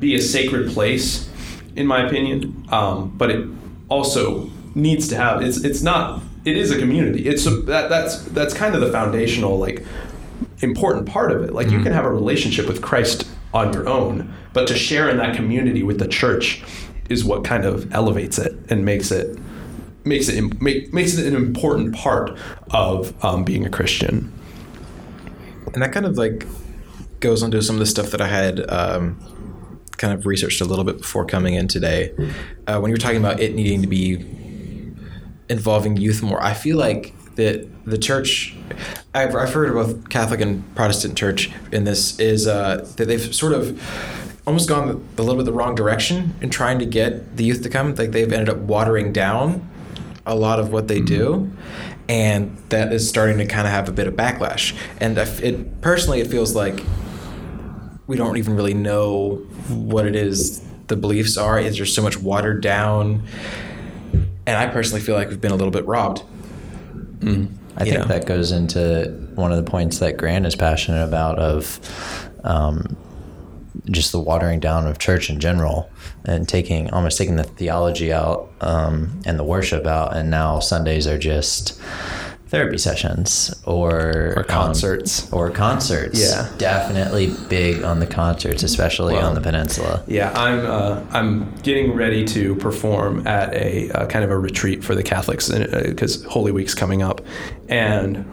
[0.00, 1.28] be a sacred place,
[1.76, 2.66] in my opinion.
[2.70, 3.48] Um, but it
[3.88, 7.26] also needs to have it's it's not it is a community.
[7.26, 9.84] It's a, that that's that's kind of the foundational like
[10.60, 11.52] important part of it.
[11.52, 15.16] Like you can have a relationship with Christ on your own, but to share in
[15.18, 16.62] that community with the church
[17.08, 19.38] is what kind of elevates it and makes it
[20.04, 22.38] makes it make, makes it an important part
[22.70, 24.32] of um, being a Christian.
[25.72, 26.46] And that kind of like
[27.20, 30.84] goes into some of the stuff that I had um, kind of researched a little
[30.84, 32.14] bit before coming in today.
[32.66, 34.24] Uh, when you were talking about it needing to be
[35.48, 38.54] involving youth more, I feel like that the church,
[39.14, 43.34] I've, I've heard of both Catholic and Protestant church in this, is uh, that they've
[43.34, 43.80] sort of
[44.46, 47.68] almost gone a little bit the wrong direction in trying to get the youth to
[47.68, 47.94] come.
[47.94, 49.68] Like they've ended up watering down
[50.24, 51.52] a lot of what they do
[52.08, 54.76] and that is starting to kind of have a bit of backlash.
[55.00, 56.82] And it personally it feels like
[58.06, 59.36] we don't even really know
[59.68, 61.58] what it is the beliefs are.
[61.58, 63.24] Is just so much watered down.
[64.48, 66.22] And i personally feel like we've been a little bit robbed
[67.76, 68.04] I think know.
[68.06, 71.78] that goes into one of the points that Grant is passionate about of
[72.44, 72.96] um,
[73.90, 75.90] just the watering down of church in general
[76.24, 81.06] and taking almost taking the theology out um, and the worship out, and now Sundays
[81.06, 81.80] are just
[82.48, 85.30] therapy sessions or Or um, concerts.
[85.32, 86.20] or concerts.
[86.20, 86.48] Yeah.
[86.58, 90.02] definitely big on the concerts, especially Well, on the peninsula.
[90.06, 94.84] Yeah, I'm uh, I'm getting ready to perform at a uh, kind of a retreat
[94.84, 97.20] for the Catholics because Holy Week's coming up,
[97.68, 98.24] and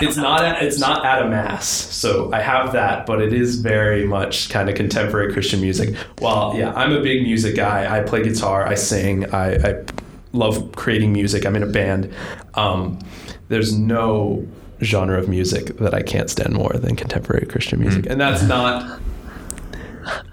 [0.00, 3.60] it's not at, it's not at a mass, so I have that, but it is
[3.60, 5.94] very much kind of contemporary Christian music.
[6.20, 7.94] Well, yeah, I'm a big music guy.
[7.94, 9.84] I play guitar, I sing, I, I
[10.32, 11.44] love creating music.
[11.46, 12.12] I'm in a band.
[12.54, 12.98] Um,
[13.48, 14.46] there's no
[14.82, 19.00] genre of music that I can't stand more than contemporary Christian music, and that's not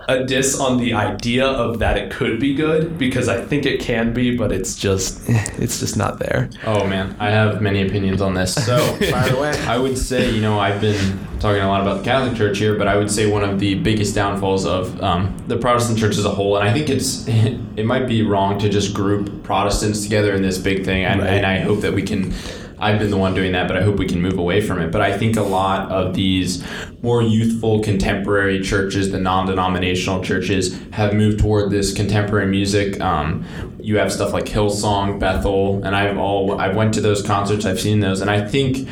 [0.10, 3.80] a diss on the idea of that it could be good because I think it
[3.80, 6.50] can be, but it's just it's just not there.
[6.66, 8.54] Oh man, I have many opinions on this.
[8.66, 8.78] So
[9.12, 9.52] Fire away.
[9.68, 12.76] I would say, you know, I've been talking a lot about the Catholic Church here,
[12.76, 16.26] but I would say one of the biggest downfalls of um, the Protestant Church as
[16.26, 17.28] a whole, and I think it's
[17.78, 21.30] it might be wrong to just group Protestants together in this big thing, and, Right.
[21.30, 22.34] and I hope that we can.
[22.80, 24.92] I've been the one doing that, but I hope we can move away from it.
[24.92, 26.64] But I think a lot of these
[27.02, 33.00] more youthful contemporary churches, the non-denominational churches, have moved toward this contemporary music.
[33.02, 33.46] Um,
[33.80, 37.66] you have stuff like Hillsong, Bethel, and I've all I've went to those concerts.
[37.66, 38.88] I've seen those, and I think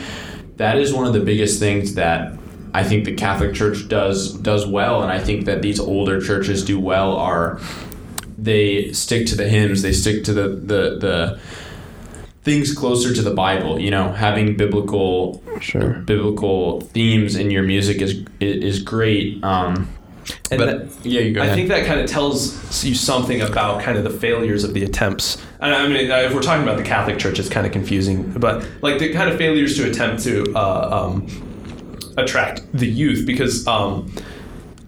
[0.58, 2.34] that is one of the biggest things that
[2.74, 6.64] I think the Catholic Church does does well, and I think that these older churches
[6.64, 7.16] do well.
[7.16, 7.60] Are
[8.38, 9.82] they stick to the hymns?
[9.82, 11.40] They stick to the the the
[12.48, 13.78] things closer to the Bible.
[13.78, 15.90] You know, having biblical Sure.
[16.06, 19.44] biblical themes in your music is is great.
[19.44, 19.90] Um,
[20.52, 21.56] And but that- yeah, you go I ahead.
[21.58, 25.38] think that kind of tells you something about kind of the failures of the attempts.
[25.62, 28.56] And I mean, if we're talking about the Catholic Church, it's kind of confusing, but
[28.82, 31.14] like the kind of failures to attempt to uh, um,
[32.18, 33.92] attract the youth, because um,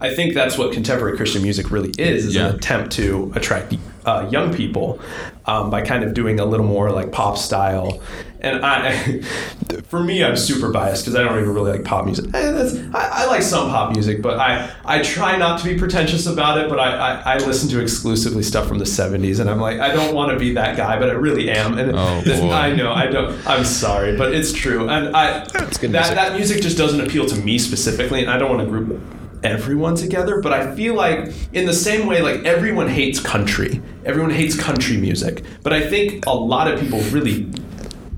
[0.00, 2.48] I think that's what contemporary Christian music really is: is Yeah.
[2.48, 3.74] an attempt to attract
[4.06, 4.98] uh, young people
[5.46, 8.00] um, by kind of doing a little more like pop style.
[8.42, 9.20] And I,
[9.88, 12.26] for me, I'm super biased because I don't even really like pop music.
[12.34, 16.26] Eh, I, I like some pop music, but I, I try not to be pretentious
[16.26, 16.68] about it.
[16.70, 19.92] But I, I, I listen to exclusively stuff from the '70s, and I'm like, I
[19.92, 21.76] don't want to be that guy, but I really am.
[21.76, 23.36] And Oh, this- I know, I don't.
[23.46, 24.88] I'm sorry, but it's true.
[24.88, 25.90] And I, that music.
[25.92, 29.00] that music just doesn't appeal to me specifically, and I don't want to group
[29.42, 30.40] everyone together.
[30.40, 34.96] But I feel like in the same way, like everyone hates country, everyone hates country
[34.96, 37.50] music, but I think a lot of people really.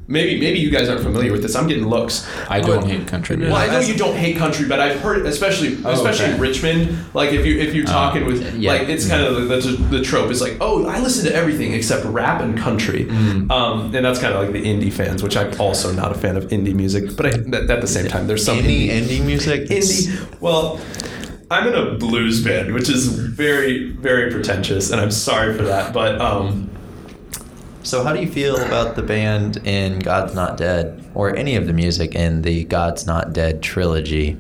[0.09, 1.55] Maybe maybe you guys aren't familiar with this.
[1.57, 2.29] I'm getting looks.
[2.51, 3.55] I don't But- hate country music.
[3.55, 6.35] Well, I know you don't hate country, but I've heard, especially Oh, especially okay.
[6.35, 8.73] in Richmond, like if you if you're uh, talking with yeah.
[8.73, 9.49] like it's kind of mm.
[9.49, 13.07] the, the, the trope is like, oh, I listen to everything except rap and country,
[13.07, 13.51] mm.
[13.51, 16.37] um, and that's kind of like the indie fans, which I'm also not a fan
[16.37, 17.17] of indie music.
[17.17, 19.69] But I, at, the same time, there's some Any indie, indie music?
[19.71, 20.41] indie.
[20.41, 20.79] Well,
[21.53, 25.93] I'm in a blues band, which is very very pretentious, and I'm sorry for that,
[25.93, 26.71] but um,
[27.83, 31.67] So, how do you feel about the band in God's Not Dead, or any of
[31.67, 34.39] the music in the God's Not Dead trilogy?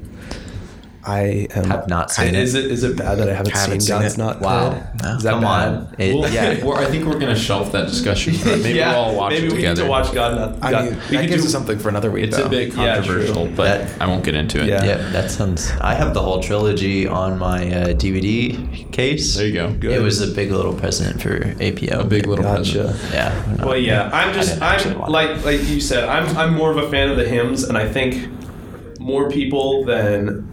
[1.04, 2.64] I am, Have not seen Is it.
[2.66, 4.18] it is it bad that I haven't, Haven't seen seen God's it.
[4.18, 4.70] Not Wow.
[4.70, 5.16] Dead?
[5.16, 5.68] Is that Come bad?
[5.68, 5.94] on.
[5.98, 6.50] It- Well, yeah.
[6.76, 8.34] I think we're gonna shelf that discussion.
[8.34, 10.64] For maybe yeah, we'll all watch maybe it we need to watch God Not.
[10.64, 10.84] I God.
[10.84, 12.24] mean, we that gives do- us something for another week.
[12.26, 12.44] It's though.
[12.46, 14.68] a bit Yeah, controversial, but That- I won't get into it.
[14.68, 14.84] Yeah.
[14.84, 15.72] Yeah, that sounds.
[15.80, 19.34] I have the whole trilogy on my uh, DVD case.
[19.36, 19.72] There you go.
[19.72, 19.90] Good.
[19.92, 22.00] It was a big little present for APO.
[22.00, 22.82] A big little Gotcha.
[22.84, 23.12] present.
[23.12, 23.57] Yeah.
[23.59, 23.66] no.
[23.66, 27.11] Well, yeah, I'm just I'm like like you said, I'm I'm more of a fan
[27.11, 28.28] of the hymns, and I think
[29.00, 30.48] more people than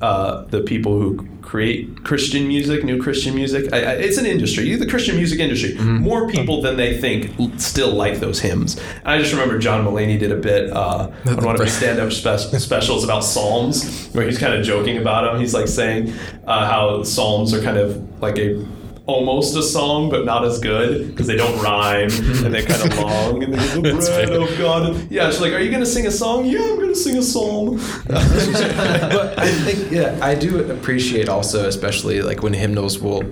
[0.00, 3.72] uh, the people who create Christian music, new Christian music.
[3.72, 5.74] I, I, it's an industry, the Christian music industry.
[5.78, 8.76] More people than they think still like those hymns.
[8.76, 12.12] And I just remember John Mulaney did a bit uh, on one of his stand-up
[12.12, 15.40] spe- specials about Psalms, where he's kind of joking about them.
[15.40, 16.12] He's like saying
[16.46, 18.66] uh, how Psalms are kind of like a
[19.06, 22.98] almost a song, but not as good because they don't rhyme and they're kind of
[23.02, 23.42] long.
[23.42, 25.10] And they're the bread of oh God.
[25.10, 26.44] Yeah, she's like, "Are you gonna sing a song?
[26.44, 27.76] Yeah, I'm gonna sing a psalm."
[28.06, 33.22] but I think yeah, I do appreciate also, especially like when hymnals will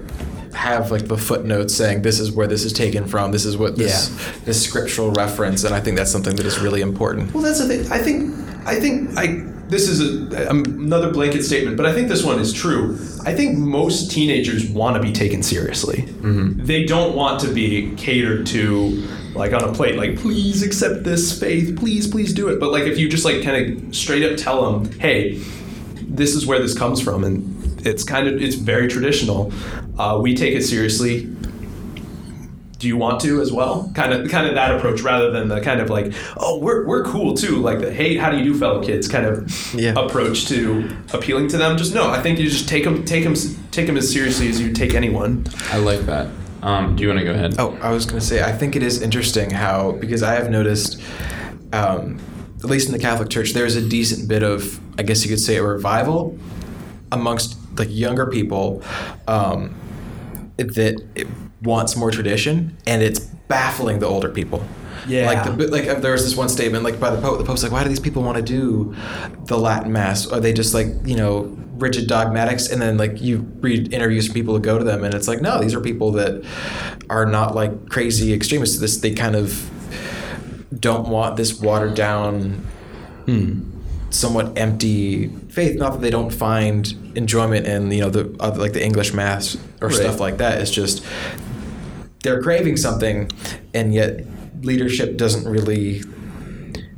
[0.54, 3.76] have like the footnotes saying this is where this is taken from, this is what
[3.76, 4.08] this
[4.44, 7.34] this scriptural reference, and I think that's something that is really important.
[7.34, 7.92] Well, that's the thing.
[7.92, 8.34] I think,
[8.66, 9.53] I think, I.
[9.68, 10.00] This is
[10.32, 12.98] a, um, another blanket statement, but I think this one is true.
[13.24, 16.02] I think most teenagers want to be taken seriously.
[16.64, 19.96] They don't want to be catered to, like on a plate.
[19.96, 21.76] Like, please accept this faith.
[21.78, 22.60] Please, please do it.
[22.60, 25.42] But like, if you just like kind of straight up tell them, hey,
[26.06, 29.52] this is where this comes from, and it's kind of it's very traditional.
[29.98, 31.34] Uh, we take it seriously.
[32.84, 33.90] Do you want to as well?
[33.94, 37.02] Kind of, kind of that approach rather than the kind of like, oh, we're, we're
[37.04, 39.94] cool too, like the hey, how do you do, fellow kids, kind of Yeah.
[39.96, 41.78] approach to appealing to them.
[41.78, 43.32] Just no, I think you just take them, take them,
[43.70, 45.46] take them as seriously as you take anyone.
[45.72, 46.28] I like that.
[46.62, 47.54] Um, do you want to go ahead?
[47.58, 50.50] Oh, I was going to say, I think it is interesting how, because I have
[50.50, 51.00] noticed,
[51.72, 52.18] um,
[52.58, 55.40] at least in the Catholic Church, there's a decent bit of, I guess you could
[55.40, 56.38] say, a revival
[57.10, 58.82] amongst like younger people
[59.26, 59.74] um,
[60.58, 61.26] that it
[61.64, 64.64] wants more tradition, and it's baffling the older people.
[65.06, 65.26] Yeah.
[65.26, 67.38] Like, the, like uh, there was this one statement, like by the Pope.
[67.38, 68.94] The Pope's like, "Why do these people want to do
[69.46, 70.26] the Latin Mass?
[70.26, 74.34] Are they just like you know rigid dogmatics?" And then like you read interviews from
[74.34, 76.42] people who go to them, and it's like, no, these are people that
[77.10, 78.78] are not like crazy extremists.
[78.78, 79.70] This they kind of
[80.80, 82.66] don't want this watered down,
[84.10, 85.78] somewhat empty faith.
[85.78, 89.56] Not that they don't find enjoyment in you know the other, like the English Mass
[89.80, 89.96] or Right.
[89.96, 90.60] stuff like that.
[90.60, 91.04] It's just
[92.24, 93.30] they're craving something,
[93.74, 94.24] and yet
[94.62, 96.02] leadership doesn't really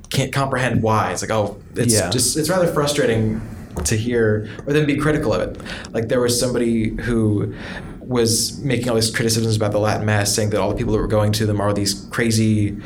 [0.09, 1.13] can't comprehend why.
[1.13, 2.09] It's like, oh, it's Yeah.
[2.11, 3.43] just it's rather frustrating
[3.85, 5.61] to hear or then be critical of it.
[5.93, 7.55] Like there was somebody who
[8.01, 11.01] was making all these criticisms about the Latin Mass, saying that all the people that
[11.01, 12.77] were going to them are these crazy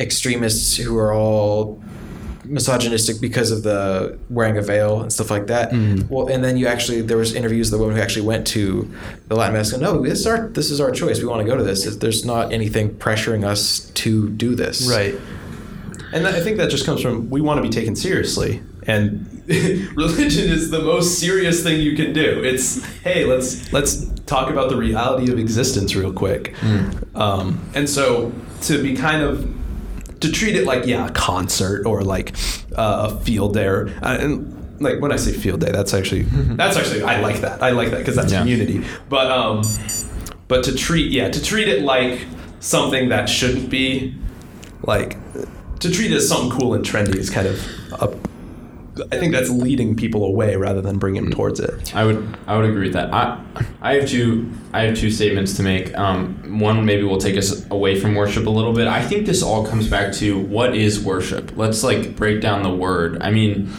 [0.00, 1.80] extremists who are all
[2.48, 5.72] misogynistic because of the wearing a veil and stuff like that.
[6.08, 8.90] Well, and then you actually there was interviews of the woman who actually went to
[9.28, 9.72] the Latin Mass.
[9.72, 11.20] And, no, this is our this is our choice.
[11.20, 11.84] We want to go to this.
[11.96, 14.88] There's not anything pressuring us to do this.
[14.88, 15.14] Right.
[16.12, 18.62] And I think that just comes from we want to be taken seriously.
[18.84, 19.26] And
[19.96, 22.42] religion is the most serious thing you can do.
[22.42, 26.54] It's hey, let's let's talk about the reality of existence real quick.
[27.14, 28.32] Um, and so
[28.62, 29.54] to be kind of
[30.20, 32.34] to treat it like yeah, a concert or like
[32.76, 36.22] uh, a field day, or, uh, and like when I say field day, that's actually
[36.56, 37.62] that's actually I like that.
[37.62, 38.40] I like that because that's Yeah.
[38.40, 38.84] community.
[39.08, 39.62] But um,
[40.48, 42.26] but to treat yeah to treat it like
[42.60, 44.14] something that shouldn't be
[44.82, 45.16] like
[45.80, 47.60] to treat it as something cool and trendy is kind of
[47.92, 48.27] a,
[49.12, 51.94] I think that's leading people away rather than bringing them towards it.
[51.94, 53.12] I would I would agree with that.
[53.12, 53.42] I
[53.80, 55.96] I have two I have two statements to make.
[55.96, 58.86] Um, one maybe will take us away from worship a little bit.
[58.88, 61.56] I think this all comes back to what is worship.
[61.56, 63.22] Let's like break down the word.
[63.22, 63.72] I mean,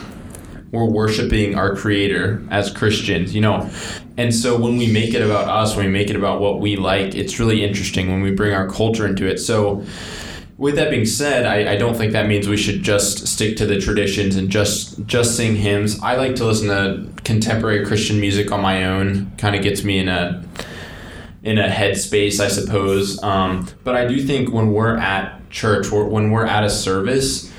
[0.72, 3.68] we're worshiping our creator as Christians, you know.
[4.16, 6.76] And so when we make it about us, when we make it about what we
[6.76, 9.38] like, it's really interesting when we bring our culture into it.
[9.38, 9.84] So
[10.60, 13.66] with that being said, I, I don't think that means we should just stick to
[13.66, 15.98] the traditions and just just sing hymns.
[16.02, 19.32] I like to listen to contemporary Christian music on my own.
[19.38, 20.44] Kind of gets me in a
[21.42, 23.20] in a headspace, I suppose.
[23.22, 27.50] Um, but I do think when we're at church, or when we're at a service,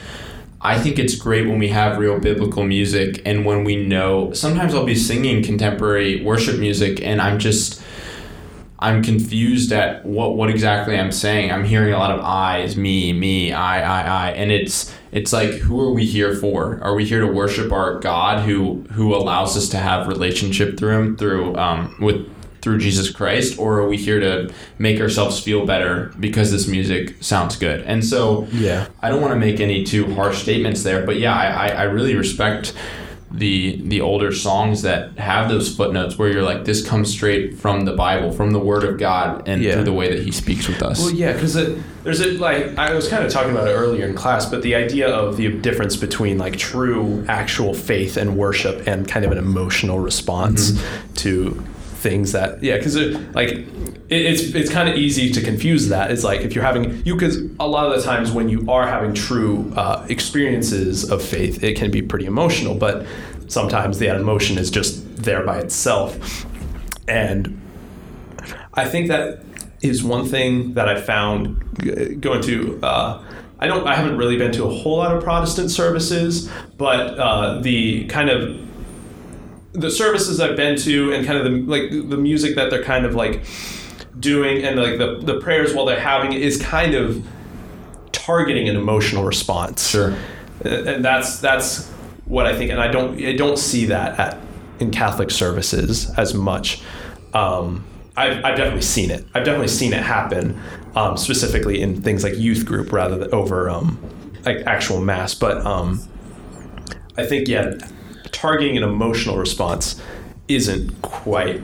[0.61, 4.31] I think it's great when we have real biblical music and when we know.
[4.33, 7.81] Sometimes I'll be singing contemporary worship music and I'm just.
[8.81, 11.51] I'm confused at what what exactly I'm saying.
[11.51, 15.51] I'm hearing a lot of I's, me, me, I, I, I, and it's it's like
[15.51, 16.79] who are we here for?
[16.81, 20.97] Are we here to worship our God who who allows us to have relationship through
[20.97, 22.27] Him through um, with
[22.61, 27.15] through Jesus Christ, or are we here to make ourselves feel better because this music
[27.19, 27.81] sounds good?
[27.81, 28.87] And so, Yeah.
[29.01, 31.83] I don't want to make any too harsh statements there, but yeah, I, I, I
[31.83, 32.73] really respect
[33.33, 37.85] the the older songs that have those footnotes where you're like, this comes straight from
[37.85, 39.75] the Bible, from the Word of God, and Yeah.
[39.75, 40.99] through the way that He speaks with us.
[40.99, 41.53] Well, yeah, because
[42.03, 44.75] there's a like I was kind of talking about it earlier in class, but the
[44.75, 49.37] idea of the difference between like true actual faith and worship and kind of an
[49.37, 51.13] emotional response mm-hmm.
[51.15, 51.63] to
[52.01, 52.97] things that yeah, because
[53.33, 53.65] like
[54.11, 56.11] it, it's it's kind of easy to confuse that.
[56.11, 58.85] It's like if you're having you because a lot of the times when you are
[58.85, 63.07] having true uh, experiences of faith, it can be pretty emotional, but
[63.47, 66.45] sometimes that emotion is just there by itself.
[67.07, 67.59] And
[68.73, 69.43] I think that
[69.81, 72.79] is one thing that I found going to.
[72.83, 73.23] Uh,
[73.59, 73.87] I don't.
[73.87, 78.29] I haven't really been to a whole lot of Protestant services, but uh, the kind
[78.29, 78.59] of
[79.73, 83.05] the services I've been to and kind of the like the music that they're kind
[83.05, 83.45] of like
[84.21, 87.25] doing and like the the prayers while they're having it is kind of
[88.11, 89.89] targeting an emotional response.
[89.89, 90.15] Sure.
[90.63, 91.89] And that's that's
[92.25, 94.37] what I think, and I don't I don't see that at
[94.79, 96.81] in Catholic services as much.
[97.33, 97.85] Um,
[98.17, 99.25] I've, I've definitely seen it.
[99.33, 100.59] I've definitely seen it happen,
[100.95, 103.97] um, specifically in things like youth group rather than over um,
[104.45, 105.33] like actual mass.
[105.33, 106.01] But um,
[107.17, 107.73] I think yeah,
[108.31, 110.01] targeting an emotional response
[110.47, 111.61] isn't quite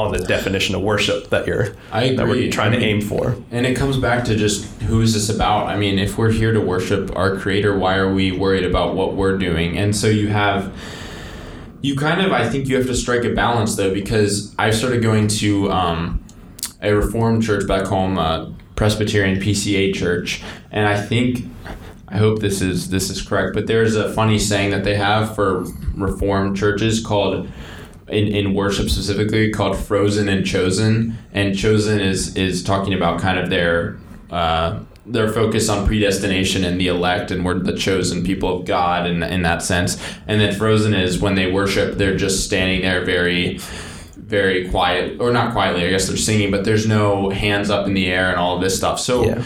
[0.00, 3.36] on the definition of worship that you're that we're trying I to aim for.
[3.50, 5.66] And it comes back to just who is this about?
[5.66, 9.14] I mean, if we're here to worship our creator, why are we worried about what
[9.14, 9.76] we're doing?
[9.78, 10.72] And so you have
[11.82, 15.02] you kind of I think you have to strike a balance though because I started
[15.02, 16.24] going to um,
[16.82, 21.44] a reformed church back home, uh, Presbyterian PCA church, and I think
[22.08, 25.34] I hope this is this is correct, but there's a funny saying that they have
[25.34, 27.48] for reformed churches called
[28.10, 31.18] in, in worship specifically called frozen and chosen.
[31.32, 33.98] And chosen is is talking about kind of their
[34.30, 39.06] uh, their focus on predestination and the elect and we're the chosen people of God
[39.06, 40.02] in, in that sense.
[40.26, 43.58] And then frozen is when they worship they're just standing there very
[44.16, 47.94] very quiet or not quietly I guess they're singing but there's no hands up in
[47.94, 49.00] the air and all of this stuff.
[49.00, 49.44] So Yeah.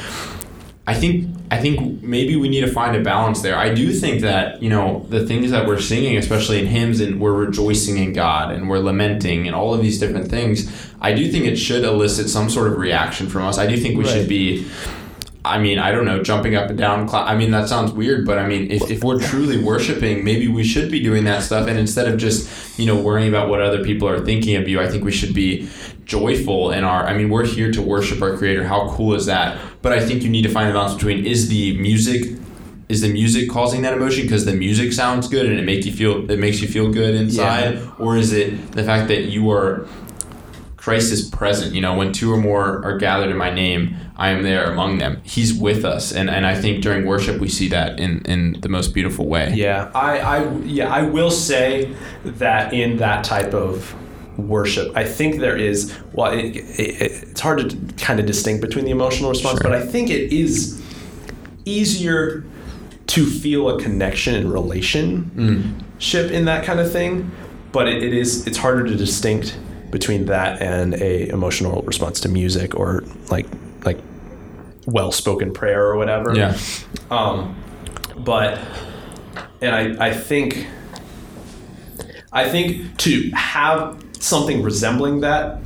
[0.87, 3.57] I think I think maybe we need to find a balance there.
[3.57, 7.21] I do think that you know the things that we're singing, especially in hymns, and
[7.21, 10.71] we're rejoicing in God and we're lamenting and all of these different things.
[11.01, 13.57] I do think it should elicit some sort of reaction from us.
[13.57, 14.67] I do think we should be.
[15.47, 17.07] I mean, I don't know, jumping up and down.
[17.07, 20.49] Cla- I mean, that sounds weird, but I mean, if, if we're truly worshiping, maybe
[20.49, 21.69] we should be doing that stuff.
[21.69, 24.81] And instead of just, you know, worrying about what other people are thinking of you,
[24.81, 25.69] I think we should be
[26.07, 27.07] joyful in our.
[27.07, 28.65] I mean, we're here to worship our Creator.
[28.65, 29.59] How cool is that?
[29.85, 32.39] But I think you need to find the balance between is the music.
[32.87, 35.93] Is the music causing that emotion because the music sounds good and it make you
[35.93, 39.87] feel it makes you feel good inside, or is it the fact that you are
[40.85, 41.75] Christ is present.
[41.75, 44.99] You know, when two or more are gathered in my name, I am there among
[44.99, 45.23] them.
[45.23, 48.69] He's with us, and and I think during worship we see that in in the
[48.69, 49.53] most beautiful way.
[49.55, 53.95] Yeah, I, I yeah, I will say that in that type of
[54.37, 55.93] worship, I think there is.
[56.13, 59.71] Well, it, it, it's hard to kind of distinct between the emotional response, Sure.
[59.71, 60.81] but I think it is
[61.65, 62.45] easier
[63.07, 67.31] to feel a connection and relationship in that kind of thing.
[67.73, 69.59] But it, it is it's harder to distinct
[69.91, 73.47] between that and a emotional response to music or like
[73.85, 73.99] like
[74.87, 76.35] well spoken prayer or whatever.
[76.37, 76.57] Yeah.
[77.11, 77.57] Um,
[78.17, 78.59] but
[79.61, 80.67] and I, I think
[82.33, 85.59] I think to have something resembling that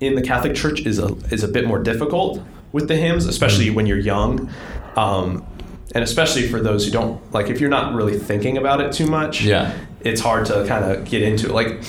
[0.00, 2.40] in the Catholic Church is a is a bit more difficult
[2.72, 4.50] with the hymns, especially when you're young,
[4.96, 5.44] um,
[5.94, 7.48] and especially for those who don't like.
[7.50, 9.72] If you're not really thinking about it too much, Yeah.
[10.00, 11.52] it's hard to kind of get into it.
[11.52, 11.82] Like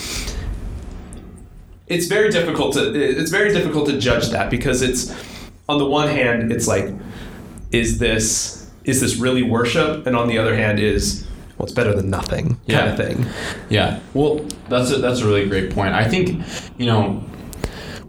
[1.86, 5.12] it's very difficult to it's very difficult to judge that because it's
[5.68, 6.90] on the one hand it's like
[7.70, 11.26] is this is this really worship and on the other hand is
[11.62, 12.84] well it's better than nothing kind Yeah.
[12.90, 13.24] of thing
[13.70, 14.00] Yeah.
[14.14, 15.94] Well, that's a, that's a really great point.
[15.94, 16.42] I think,
[16.76, 17.22] you know,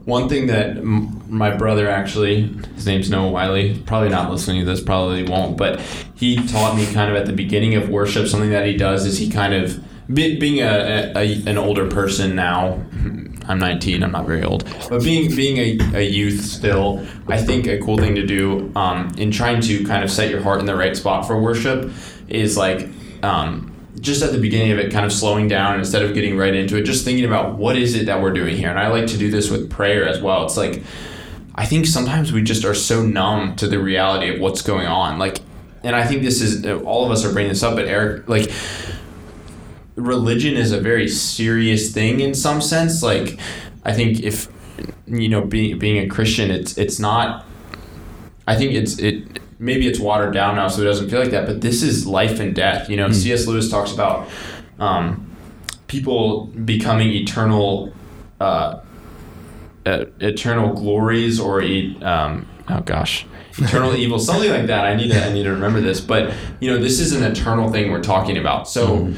[0.06, 4.66] one thing that m- my brother actually, his name's Noah Wiley, probably not listening to
[4.66, 5.80] this, probably won't, but
[6.16, 9.18] he taught me kind of at the beginning of worship, something that he does is
[9.20, 9.82] he kind of,
[10.14, 12.82] be, being a, a, an older person now,
[13.47, 17.68] I'm 19, I'm not very old, but being being a, a youth still, I think
[17.68, 20.66] a cool thing to do um, in trying to kind of set your heart in
[20.66, 21.91] the right spot for worship
[22.30, 22.88] is like,
[23.24, 26.53] um, just at the beginning of it, kind of slowing down instead of getting right
[26.53, 28.69] into it, just thinking about what is it that we're doing here.
[28.69, 30.45] And I like to do this with prayer as well.
[30.45, 30.84] It's like,
[31.55, 35.19] I think sometimes we just are so numb to the reality of what's going on.
[35.19, 35.39] Like,
[35.84, 38.51] and I think this is, all of us are bringing this up, but Eric, like,
[39.95, 43.03] religion is a very serious thing in some sense.
[43.03, 43.39] Like,
[43.86, 44.47] I think if,
[45.05, 47.45] you know, being, being a Christian, it's, it's not,
[48.47, 51.45] I think it's, it, maybe it's watered down now so it doesn't feel like that,
[51.47, 52.89] but this is life and death.
[52.89, 53.47] You know, C.S.
[53.47, 54.30] Lewis talks about
[54.80, 55.36] um,
[55.88, 57.93] people becoming eternal,
[58.39, 58.82] uh,
[59.86, 63.26] uh, eternal glories or e- um, oh gosh,
[63.57, 64.86] eternal evil, something like that.
[64.86, 67.72] I need to I need to remember this, but you know, this is an eternal
[67.72, 68.68] thing we're talking about.
[68.68, 69.14] So.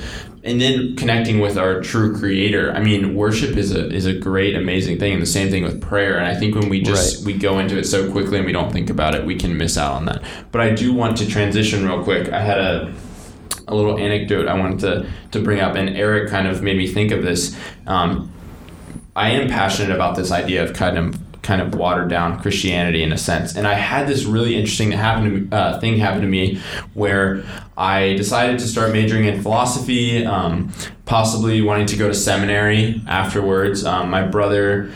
[0.45, 2.71] And then connecting with our true creator.
[2.71, 5.81] I mean, worship is a is a great, amazing thing, and the same thing with
[5.81, 6.17] prayer.
[6.17, 8.71] And I think when we just we go into it so quickly and we don't
[8.71, 10.23] think about it, we can miss out on that.
[10.51, 12.31] But I do want to transition real quick.
[12.31, 12.93] I had a
[13.67, 16.87] a little anecdote I wanted to to bring up, and Eric kind of made me
[16.87, 17.57] think of this.
[17.87, 18.31] Um,
[19.15, 23.11] I am passionate about this idea of kind of kind of watered down Christianity in
[23.11, 23.55] a sense.
[23.55, 26.59] And I had this really interesting happen to uh, thing happen to me
[26.93, 27.43] where
[27.77, 30.73] I decided to start majoring in philosophy, um,
[31.05, 33.85] possibly wanting to go to seminary afterwards.
[33.85, 34.91] Um, my brother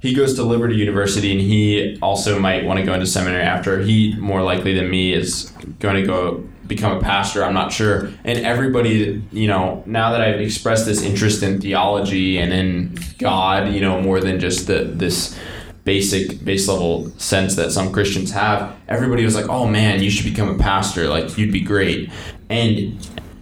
[0.00, 3.80] he goes to Liberty University and he also might want to go into seminary after.
[3.82, 7.44] He more likely than me is going to go become a pastor.
[7.44, 8.10] I'm not sure.
[8.24, 13.72] And everybody, you know, now that I've expressed this interest in theology and in God,
[13.72, 15.38] you know, more than just the this
[15.84, 20.26] basic base level sense that some Christians have, everybody was like, "Oh man, you should
[20.26, 21.08] become a pastor.
[21.08, 22.10] Like you'd be great."
[22.48, 22.98] And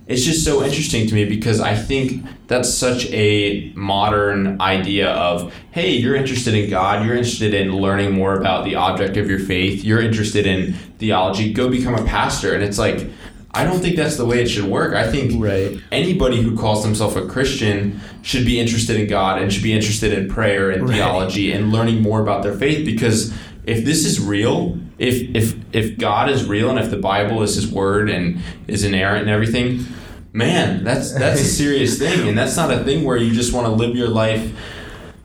[0.08, 5.54] it's just so interesting to me because I think that's such a modern idea of,
[5.70, 9.38] hey, you're interested in God, you're interested in learning more about the object of your
[9.38, 12.54] faith, you're interested in theology, go become a pastor.
[12.54, 13.10] And it's like,
[13.54, 14.94] I don't think that's the way it should work.
[14.94, 15.78] I think Right.
[15.90, 20.12] anybody who calls themselves a Christian should be interested in God and should be interested
[20.12, 20.96] in prayer and Right.
[20.96, 23.32] theology and learning more about their faith because
[23.66, 27.54] if this is real, if if if God is real and if the Bible is
[27.54, 29.86] his word and is inerrant and everything,
[30.32, 33.66] man, that's that's a serious thing and that's not a thing where you just want
[33.66, 34.42] to live your life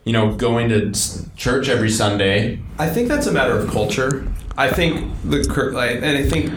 [0.06, 0.92] you know, going to
[1.38, 2.60] church every Sunday.
[2.78, 4.28] I think that's a matter of culture.
[4.58, 6.52] I think the cur- and I think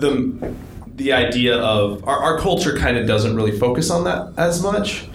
[0.00, 0.54] the
[0.96, 5.06] the idea of our, our culture kind of doesn't really focus on that as much.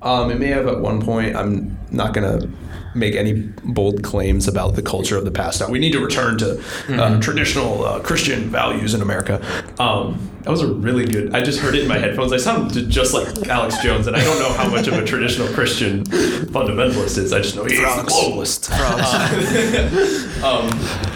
[0.00, 1.34] Um, it may have at one point.
[1.36, 2.48] I'm not gonna
[2.94, 3.34] make any
[3.64, 5.60] bold claims about the culture of the past.
[5.60, 9.40] Now we need to return to uh, traditional uh, Christian values in America.
[9.78, 11.34] Um, that was a really good.
[11.34, 12.32] I just heard it in my headphones.
[12.32, 15.48] I sounded just like Alex Jones, and I don't know how much of a traditional
[15.48, 17.32] Christian fundamentalist is.
[17.32, 18.70] I just know he's a globalist.
[20.42, 21.11] um,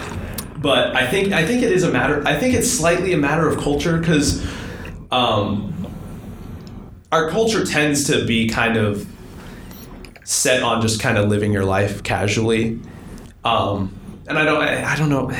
[0.59, 2.23] but I think I think it is a matter.
[2.25, 4.45] I think it's slightly a matter of culture because
[5.11, 5.73] um,
[7.11, 9.07] our culture tends to be kind of
[10.23, 12.79] set on just kind of living your life casually.
[13.45, 13.93] Um,
[14.27, 15.31] and I don't I, I don't know.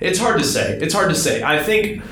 [0.00, 0.78] It's hard to say.
[0.80, 1.42] It's hard to say.
[1.42, 2.02] I think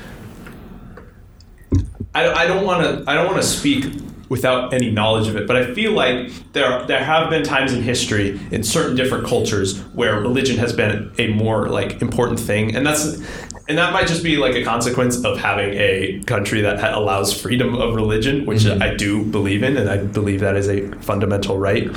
[2.13, 3.85] I, I don't want to I don't want to speak
[4.29, 7.81] without any knowledge of it, but I feel like there there have been times in
[7.81, 12.85] history in certain different cultures where religion has been a more like important thing, and
[12.85, 13.21] that's
[13.69, 17.39] and that might just be like a consequence of having a country that ha- allows
[17.39, 21.57] freedom of religion, which I do believe in, and I believe that is a fundamental
[21.57, 21.89] right.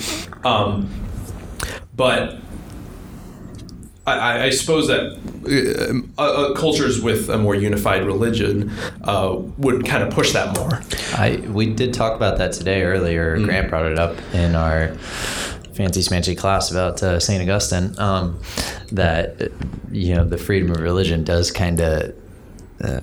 [0.45, 0.89] Um,
[1.95, 2.39] but
[4.07, 8.71] I, I suppose that uh, uh, cultures with a more unified religion
[9.05, 10.83] uh, would kind of push that more.
[11.19, 13.39] I we did talk about that today earlier.
[13.39, 13.47] Mm.
[13.47, 14.89] Grant brought it up in our
[15.73, 17.99] fancy smancy class about uh, Saint Augustine.
[17.99, 18.39] Um,
[18.93, 19.49] that uh,
[19.91, 22.15] you know the freedom of religion does kind of
[22.85, 23.01] uh,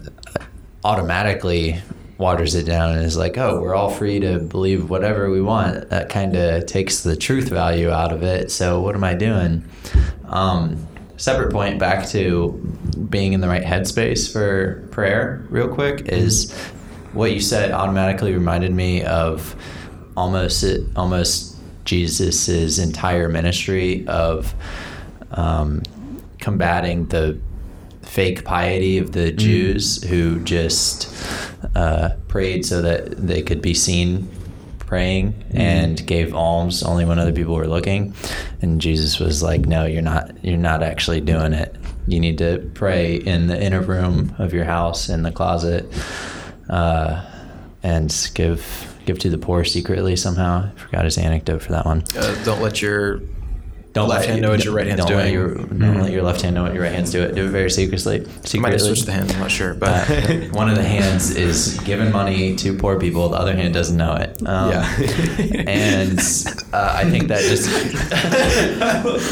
[0.83, 1.81] automatically
[2.19, 5.89] waters it down and is like, oh, we're all free to believe whatever we want.
[5.89, 8.51] That kind of takes the truth value out of it.
[8.51, 9.63] So what am I doing?
[10.25, 10.87] Um,
[11.17, 12.51] separate point back to
[13.09, 16.51] being in the right headspace for prayer real quick is
[17.13, 19.55] what you said automatically reminded me of
[20.15, 20.63] almost
[20.95, 21.55] almost
[21.85, 24.53] Jesus's entire ministry of
[25.31, 25.81] um,
[26.39, 27.39] combating the
[28.01, 31.13] fake piety of the Jews who just
[31.75, 34.29] uh, prayed so that they could be seen
[34.87, 38.15] praying and gave alms only when other people were looking.
[38.61, 41.75] And Jesus was like no you're not you're not actually doing it.
[42.07, 45.85] You need to pray in the inner room of your house in the closet
[46.69, 47.23] uh,
[47.83, 50.71] and give give to the poor secretly somehow.
[50.75, 52.03] I forgot his anecdote for that one.
[52.15, 53.21] Uh, don't let your
[53.97, 55.33] don't left let hand know what your right hand's don't Let doing.
[55.33, 57.33] your, don't let your left hand know what your right hand's doing.
[57.35, 58.23] Do it very secretly.
[58.25, 58.59] secretly.
[58.59, 59.33] might have switched the hands.
[59.33, 63.29] I'm not sure, but Uh, one of the hands is giving money to poor people.
[63.29, 64.41] The other hand doesn't know it.
[64.47, 64.95] Um, Yeah.
[65.67, 66.19] and
[66.73, 67.67] uh, I think that just.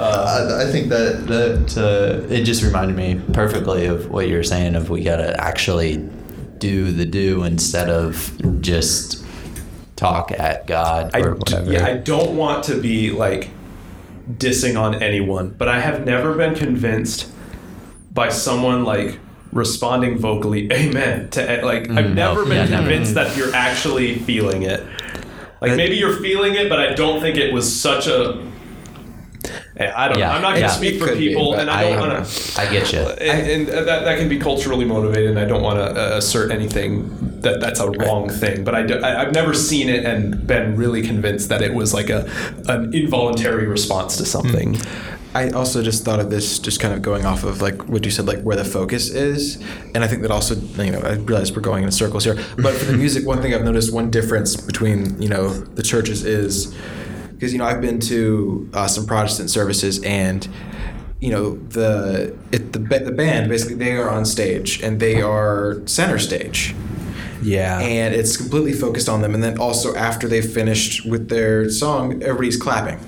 [0.00, 4.36] Uh, I I think that that uh, it just reminded me perfectly of what you
[4.36, 4.74] were saying.
[4.74, 5.96] Of we gotta actually
[6.58, 9.24] do the do instead of just
[10.00, 13.50] talk at God I, or d- yeah, I don't want to be like
[14.30, 17.30] dissing on anyone, but I have never been convinced
[18.12, 19.18] by someone like
[19.52, 22.76] responding vocally "Amen" to like I've never been yeah, never.
[22.76, 24.84] convinced that you're actually feeling it.
[25.60, 28.48] Like maybe you're feeling it, but I don't think it was such a.
[29.76, 30.18] Eh, don't.
[30.18, 30.34] Yeah, know.
[30.34, 30.68] I'm not going to yeah.
[30.68, 32.60] speak for could be, people, and I I don't don't want to.
[32.60, 33.00] I get you.
[33.00, 36.50] And, and that, that can be culturally motivated, and I don't want to uh, assert
[36.50, 38.64] anything that that's a wrong thing.
[38.64, 41.94] But I, do, I, I've never seen it and been really convinced that it was
[41.94, 42.30] like a
[42.68, 44.76] an involuntary response to something.
[45.32, 48.10] I also just thought of this just kind of going off of like what you
[48.10, 49.62] said, like where the focus is,
[49.94, 52.74] and I think that also you know I realize we're going in circles here, but
[52.74, 56.74] for the music, one thing I've noticed, one difference between you know the churches is
[57.30, 60.48] because you know I've been to uh, some Protestant services and
[61.20, 65.80] you know the it, the the band basically they are on stage and they are
[65.86, 66.74] center stage
[67.42, 67.80] Yeah.
[67.80, 72.22] and it's completely focused on them and then also after they've finished with their song
[72.22, 72.98] everybody's clapping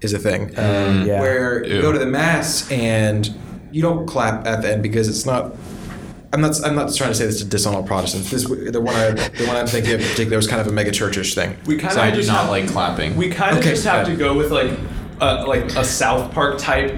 [0.00, 1.20] is a thing Um, yeah.
[1.20, 3.32] where you go to the mass and
[3.72, 5.54] you don't clap at the end because it's not
[6.32, 6.56] I'm not.
[6.64, 8.28] I'm not trying to say this to diss on all Protestants.
[8.28, 10.72] This the one I the one I'm thinking of in particular was kind of a
[10.72, 11.56] mega churchish thing.
[11.64, 13.14] we kind So I of do just not have, like clapping.
[13.14, 14.14] We kind of Okay, just have good.
[14.14, 14.72] to go with like
[15.20, 16.92] a, like a South Park type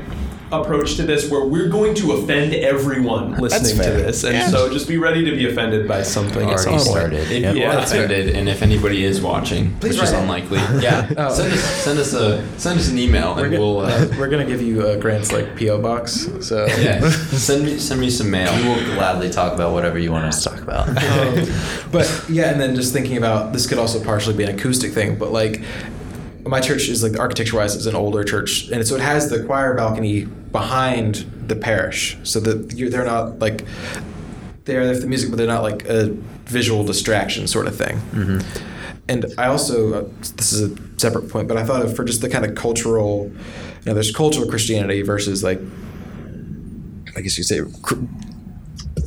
[0.53, 4.87] approach to this, where we're going to offend everyone listening to this, and so just
[4.89, 6.49] be ready to be offended by something.
[6.49, 6.97] at some Already point.
[6.97, 7.21] started.
[7.33, 7.55] If Yep.
[7.57, 10.23] you Yeah, are offended, and if anybody is watching, Please which is write in.
[10.23, 11.35] unlikely, yeah, Oh.
[11.35, 14.29] send us send us a send us an email, and We're, we'll gonna, uh, we're
[14.29, 16.29] gonna give you uh, Grant's like PO box.
[16.41, 18.55] So yeah, send me send me some mail.
[18.63, 20.89] We will gladly talk about whatever you want us to talk about.
[20.89, 21.45] Um,
[21.91, 25.17] but yeah, and then just thinking about this could also partially be an acoustic thing,
[25.17, 25.63] but like
[26.47, 29.45] my church is like architecture wise is an older church, and so it has the
[29.45, 33.65] choir balcony behind the parish, so that they're not like
[34.65, 36.09] they're there for the music, but they're not like a
[36.47, 37.99] visual distraction sort of thing.
[39.09, 42.21] And I also uh, this is a separate point, but I thought of for just
[42.23, 45.61] the kind of cultural, you know, there's cultural Christianity versus like
[47.17, 47.61] I guess you say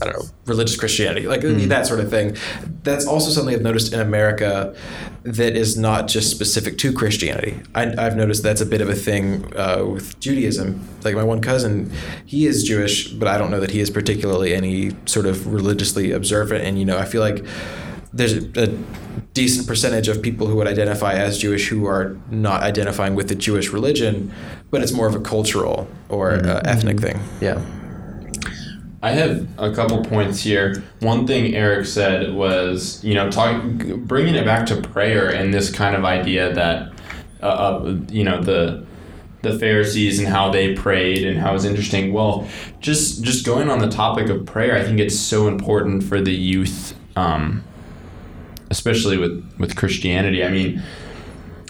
[0.01, 2.37] I don't know, religious Christianity, like that sort of thing.
[2.83, 4.75] That's also something I've noticed in America
[5.23, 7.59] that is not just specific to Christianity.
[7.75, 10.87] I, I've noticed that's a bit of a thing uh, with Judaism.
[11.03, 11.91] Like my one cousin,
[12.25, 16.11] he is Jewish, but I don't know that he is particularly any sort of religiously
[16.11, 16.63] observant.
[16.63, 17.45] And, you know, I feel like
[18.13, 18.67] there's a
[19.33, 23.35] decent percentage of people who would identify as Jewish who are not identifying with the
[23.35, 24.33] Jewish religion,
[24.71, 27.19] but it's more of a cultural or uh, ethnic thing.
[27.41, 27.61] yeah.
[29.01, 30.83] I have a couple points here.
[30.99, 35.71] One thing Eric said was, you know, talking, bringing it back to prayer and this
[35.71, 36.91] kind of idea that,
[37.41, 38.85] uh, uh, you know, the
[39.41, 42.11] the Pharisees and how they prayed and how it was interesting.
[42.11, 42.45] Well,
[42.81, 46.33] just just going on the topic of prayer, I think it's so important for the
[46.33, 47.63] youth, um,
[48.69, 50.43] especially with with Christianity.
[50.43, 50.83] I mean,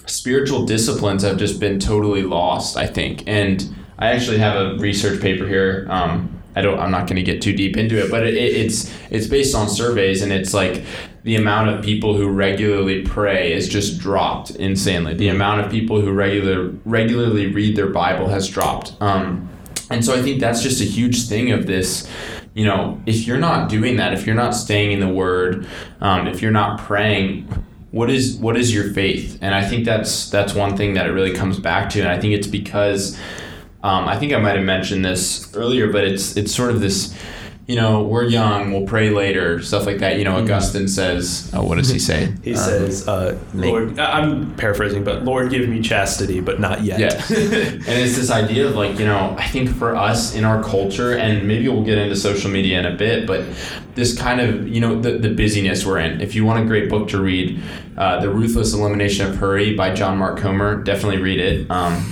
[0.07, 3.23] spiritual disciplines have just been totally lost, I think.
[3.27, 5.85] And I actually have a research paper here.
[5.91, 6.79] Um, I don't.
[6.79, 9.55] I'm not going to get too deep into it, but it, it, it's it's based
[9.55, 10.83] on surveys, and it's like
[11.23, 15.13] the amount of people who regularly pray is just dropped insanely.
[15.13, 18.95] The amount of people who regular regularly read their Bible has dropped.
[18.99, 19.49] Um,
[19.89, 22.09] and so I think that's just a huge thing of this.
[22.53, 25.67] You know, if you're not doing that, if you're not staying in the Word,
[26.01, 27.47] um, if you're not praying,
[27.91, 29.37] what is what is your faith?
[29.41, 32.19] And I think that's that's one thing that it really comes back to, and I
[32.19, 33.19] think it's because
[33.83, 37.15] um, I think I might have mentioned this earlier, but it's it's sort of this.
[37.65, 38.71] You know, we're young.
[38.71, 39.61] We'll pray later.
[39.61, 40.17] Stuff like that.
[40.17, 41.51] You know, Augustine says.
[41.53, 42.33] Oh, what does he say?
[42.43, 47.13] He says, uh, "Lord, I'm paraphrasing, but Lord, give me chastity, but not yet." Yeah.
[47.13, 51.15] and it's this idea of like, you know, I think for us in our culture,
[51.15, 53.45] and maybe we'll get into social media in a bit, but
[53.93, 56.21] this kind of, you know, the, the busyness we're in.
[56.21, 57.61] If you want a great book to read,
[57.97, 61.69] uh, The Ruthless Elimination of Hurry by John Mark Comer, definitely read it.
[61.69, 62.03] Um,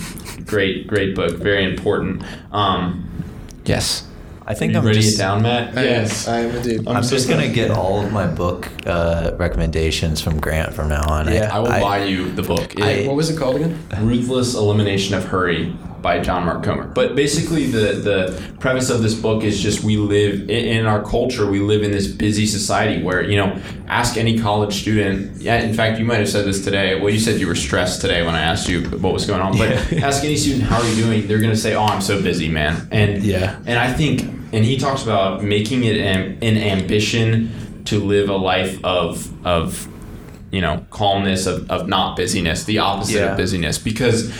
[0.47, 2.23] great, great book, very important.
[2.51, 3.23] Um,
[3.65, 4.03] yes.
[4.49, 5.73] I think you I'm ready just, it down, Matt?
[5.75, 6.25] Yes.
[6.25, 6.87] I am indeed.
[6.87, 11.03] I'm so just gonna get all of my book uh, recommendations from Grant from now
[11.09, 11.27] on.
[11.27, 11.53] Yeah.
[11.53, 12.73] I will buy you the book.
[12.79, 13.77] It- What was it called again?
[13.99, 15.75] Ruthless Elimination of Hurry
[16.07, 16.85] by John Mark Comer.
[16.85, 21.51] But basically, the, the premise of this book is just we live in, our culture,
[21.51, 25.41] we live in this busy society where, you know, ask any college student.
[25.41, 26.97] Yeah, in fact, you might have said this today.
[26.97, 29.57] Well, you said you were stressed today when I asked you what was going on.
[29.57, 31.27] But ask any student, how are you doing?
[31.27, 32.87] They're going to say, oh, I'm so busy, man.
[32.89, 33.59] And, Yeah.
[33.65, 34.21] and I think,
[34.53, 39.89] and he talks about making it an, an ambition to live a life of, of
[40.51, 43.31] you know calmness of, of not busyness the opposite Yeah.
[43.31, 44.31] of busyness because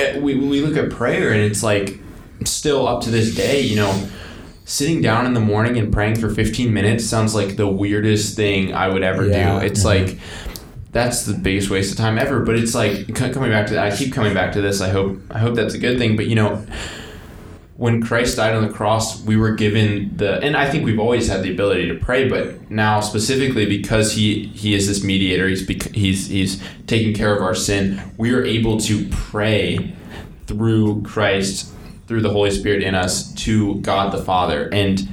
[0.00, 1.98] it, we, we look at prayer and it's like
[2.44, 4.08] still up to this day you know
[4.64, 8.72] sitting down in the morning and praying for 15 minutes sounds like the weirdest thing
[8.74, 9.60] i would ever Yeah.
[9.60, 10.06] do it's mm-hmm.
[10.06, 10.18] like
[10.92, 14.12] that's the biggest waste of time ever but it's like coming back to i keep
[14.12, 16.64] coming back to this i hope i hope that's a good thing but you know
[17.80, 21.28] when Christ died on the cross, we were given the, and I think we've always
[21.28, 25.66] had the ability to pray, but now specifically because he he is this mediator, he's
[25.66, 27.98] he's he's taking care of our sin.
[28.18, 29.94] We are able to pray
[30.46, 31.72] through Christ,
[32.06, 35.08] through the Holy Spirit in us, to God the Father, and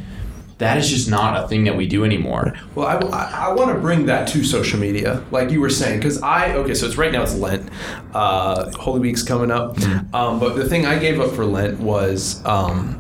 [0.59, 2.53] that is just not a thing that we do anymore.
[2.75, 5.99] Well, I, I, I want to bring that to social media, like you were saying,
[5.99, 7.69] because I okay, so it's right now it's Lent,
[8.13, 10.15] uh, Holy Week's coming up, Mm-hmm.
[10.15, 12.99] um, but the thing I gave up for Lent was um,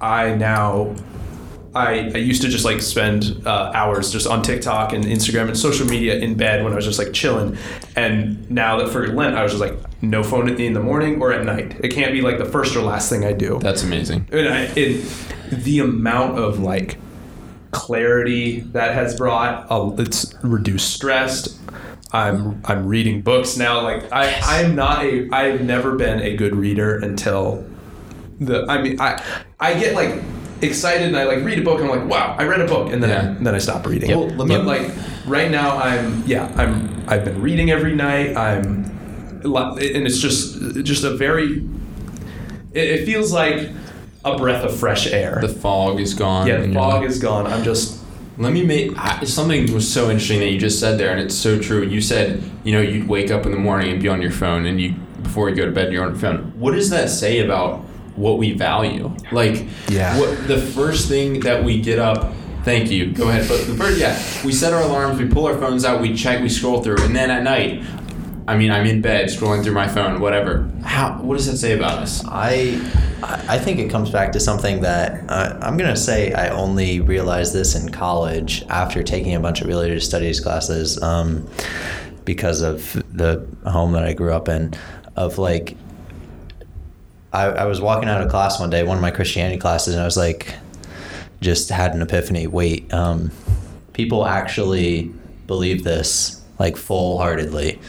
[0.00, 0.94] I now.
[1.74, 5.56] I, I used to just like spend uh, hours just on TikTok and Instagram and
[5.56, 7.56] social media in bed when I was just like chilling.
[7.94, 11.32] And now that for Lent, I was just like no phone in the morning or
[11.32, 11.76] at night.
[11.84, 13.60] It can't be like the first or last thing I do.
[13.60, 14.28] That's amazing.
[14.32, 15.04] And I, it,
[15.50, 16.98] the amount of like
[17.70, 21.56] clarity that has brought, uh, it's reduced stress.
[22.12, 23.82] I'm I'm reading books now.
[23.82, 27.64] Like I I'm not a I've never been a good reader until
[28.40, 29.22] the I mean I
[29.60, 30.20] I get like
[30.62, 32.92] excited and I like read a book and I'm like wow I read a book
[32.92, 33.36] and then I, Yeah.
[33.40, 34.10] then I stop reading.
[34.10, 34.90] Well, let me- but like
[35.26, 38.36] right now I'm yeah I'm I've been reading every night.
[38.36, 38.90] I'm
[39.42, 41.64] and it's just just a very
[42.72, 43.70] it, it feels like
[44.24, 45.38] a breath of fresh air.
[45.40, 46.46] The fog is gone.
[46.46, 47.46] yeah, the fog like- is gone.
[47.46, 47.98] I'm just
[48.38, 51.34] Let me make I, something was so interesting that you just said there, and it's
[51.34, 51.82] so true.
[51.82, 54.66] You said you know you'd wake up in the morning and be on your phone,
[54.66, 54.92] and you
[55.22, 56.52] before you go to bed you're on your phone.
[56.58, 57.84] What does that say about
[58.20, 59.10] what we value?
[59.32, 60.18] Like, Yeah.
[60.18, 62.32] what the first thing that we get up.
[62.64, 63.12] Thank you.
[63.12, 63.48] Go ahead.
[63.48, 66.42] But the first, yeah, we set our alarms, we pull our phones out, we check,
[66.42, 67.82] we scroll through, and then at night,
[68.46, 70.68] I mean, I'm in bed scrolling through my phone, whatever.
[70.84, 71.18] How?
[71.22, 72.22] What does that say about us?
[72.26, 72.78] I
[73.48, 77.52] I think it comes back to something that uh, I'm gonna say I only realized
[77.54, 81.46] this in college after taking a bunch of religious studies classes um,
[82.24, 84.74] because of the home that I grew up in.
[85.16, 85.76] Of like,
[87.32, 90.02] I, I was walking out of class one day, one of my Christianity classes, and
[90.02, 90.54] I was like,
[91.40, 92.46] just had an epiphany.
[92.46, 93.30] Wait, um,
[93.92, 95.12] people actually
[95.46, 97.80] believe this like full heartedly.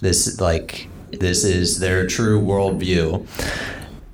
[0.00, 3.26] This like this is their true worldview.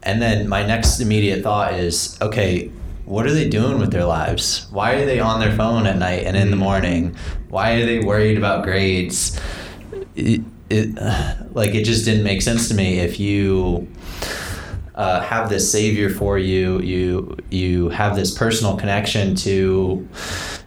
[0.02, 2.68] And then my next immediate thought is, okay,
[3.04, 4.66] what are they doing with their lives?
[4.70, 7.16] Why are they on their phone at night and in the morning?
[7.48, 9.38] Why are they worried about grades?
[10.14, 10.94] It, it,
[11.54, 12.98] like it just didn't make sense to me.
[13.00, 13.88] If you
[14.98, 20.06] uh, have this savior for you, you you have this personal connection to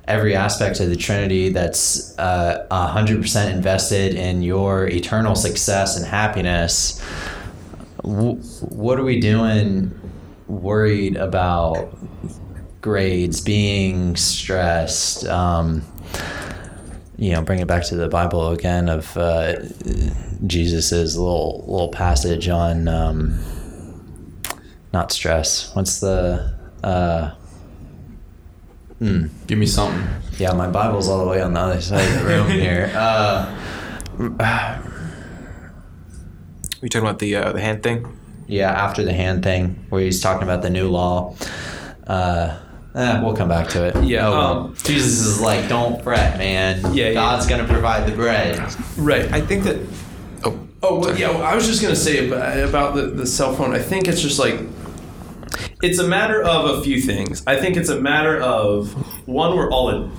[0.06, 6.06] every aspect of the Trinity that's uh, hundred percent invested in your eternal success and
[6.06, 7.02] happiness.
[8.04, 9.92] What are we doing?
[10.48, 11.94] Worried about
[12.80, 15.26] grades, being stressed.
[15.26, 15.84] Um,
[17.18, 19.60] you know, bring it back to the Bible again of uh,
[20.48, 23.38] Jesus's little little passage on um,
[24.94, 25.74] not stress.
[25.76, 27.32] What's the uh,
[29.02, 30.04] mm, Give me something.
[30.38, 32.92] yeah, my Bible's all the way on the other side of the room here.
[32.96, 33.56] Uh,
[36.82, 38.18] We talking about the uh, the hand thing?
[38.48, 41.36] yeah, after the hand thing, where he's talking about the new law.
[42.06, 42.58] Uh,
[42.96, 44.04] eh, we'll come back to it.
[44.04, 44.58] Yeah, Oh, well.
[44.66, 46.82] um, Jesus is like, don't fret, man.
[46.94, 47.14] Yeah, yeah.
[47.14, 48.58] God's gonna provide the bread.
[48.98, 49.32] right.
[49.32, 49.78] I think that.
[50.44, 51.30] Oh, Oh well, yeah.
[51.30, 53.74] well, I was just gonna say about, about the, the cell phone.
[53.74, 54.60] I think it's just like
[55.82, 57.44] it's a matter of a few things.
[57.48, 58.94] I think it's a matter of
[59.28, 60.12] one, we're all ad-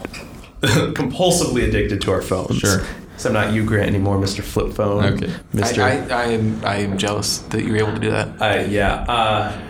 [0.95, 2.59] compulsively addicted to our phones.
[2.59, 2.85] Sure.
[3.17, 4.43] So I'm not you, Grant, anymore, Mr.
[4.43, 5.05] Flip Phone.
[5.05, 5.33] Okay.
[5.55, 5.83] Mr.
[5.83, 8.41] I, I, I am I am jealous that you were able to do that.
[8.41, 9.05] I- yeah.
[9.09, 9.61] Uh,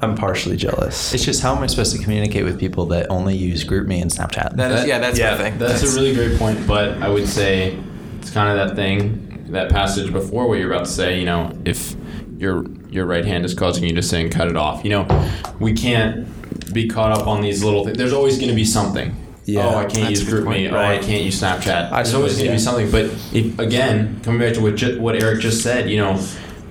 [0.00, 1.12] I'm partially jealous.
[1.12, 4.10] It's just how am I supposed to communicate with people that only use GroupMe and
[4.10, 4.54] Snapchat?
[4.54, 5.58] That is, That- yeah, that's yeah, the thing.
[5.58, 7.76] That's, a really great point, but I would say
[8.20, 11.18] it's kind of that thing, that passage before what you're about to say.
[11.18, 11.96] You know, if
[12.38, 14.84] your your right hand is causing you to sin, cut it off.
[14.84, 16.26] You know, we can't
[16.72, 17.98] be caught up on these little things.
[17.98, 19.14] There's always going to be something.
[19.44, 20.44] Yeah, oh, I can't use GroupMe.
[20.44, 20.72] point.
[20.72, 21.90] Oh, I can't use Snapchat.
[21.90, 22.56] I There's always going to yeah.
[22.56, 22.90] be something.
[22.90, 26.16] But if, again, coming back to what ju- what Eric just said, you know,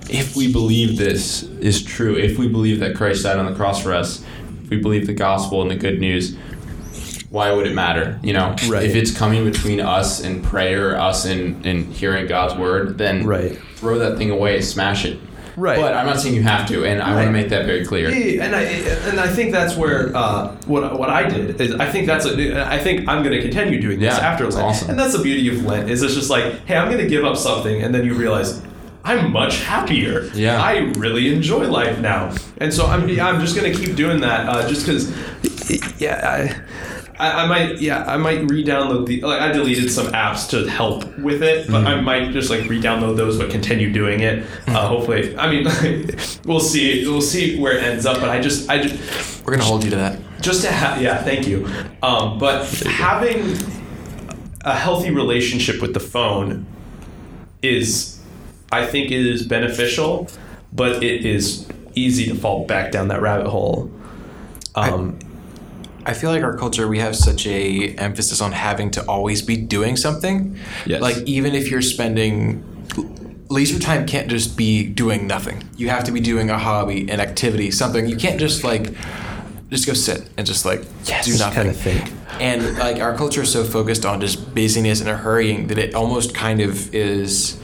[0.08, 3.82] if we believe this is true, if we believe that Christ died on the cross
[3.82, 4.22] for us,
[4.62, 6.36] if we believe the gospel and the good news,
[7.30, 8.18] why would it matter?
[8.22, 8.84] You know, Right.
[8.84, 13.58] if it's coming between us and prayer, us and, and hearing God's word, then Right.
[13.74, 15.18] throw that thing away, smash it.
[15.58, 15.78] Right.
[15.78, 18.10] But I'm not saying you have to, and I want to make that very clear.
[18.10, 21.90] Yeah, and I and I think that's where uh, what what I did is I
[21.90, 24.90] think that's a, I think I'm going to continue doing this Yeah, after Lent, awesome.
[24.90, 27.24] and that's the beauty of Lent is it's just like hey I'm going to give
[27.24, 28.62] up something and then you realize
[29.04, 30.30] I'm much happier.
[30.34, 30.62] Yeah.
[30.62, 34.48] I really enjoy life now, and so I'm I'm just going to keep doing that
[34.48, 35.10] uh, just because
[36.00, 36.87] yeah I.
[37.18, 39.20] I, I might, yeah, I might re-download the.
[39.22, 43.16] Like, I deleted some apps to help with it, but I might just like re-download
[43.16, 44.46] those, but continue doing it.
[44.68, 45.64] Uh, hopefully, I mean,
[46.44, 47.04] we'll see.
[47.06, 48.20] We'll see where it ends up.
[48.20, 50.20] But I just, I just, We're gonna hold you to that.
[50.40, 51.66] just to have yeah thank you
[52.02, 53.56] um, but having
[54.64, 56.64] a healthy relationship with the phone
[57.62, 58.20] is
[58.70, 60.28] i think it is beneficial
[60.72, 63.90] but it is easy to fall back down that rabbit hole
[64.76, 65.24] um, I
[66.14, 69.96] feel like our culture we have such a emphasis on having to always be doing
[69.96, 70.58] something.
[70.86, 71.00] Yes.
[71.00, 72.64] Like even if you're spending
[73.50, 75.68] leisure time can't just be doing nothing.
[75.76, 78.06] You have to be doing a hobby, an activity, something.
[78.06, 78.92] You can't just like
[79.70, 80.80] just go sit and just like
[81.24, 82.08] do nothing kind of thing.
[82.40, 86.34] and like our culture is so focused on just busyness and hurrying that it almost
[86.34, 87.60] kind of is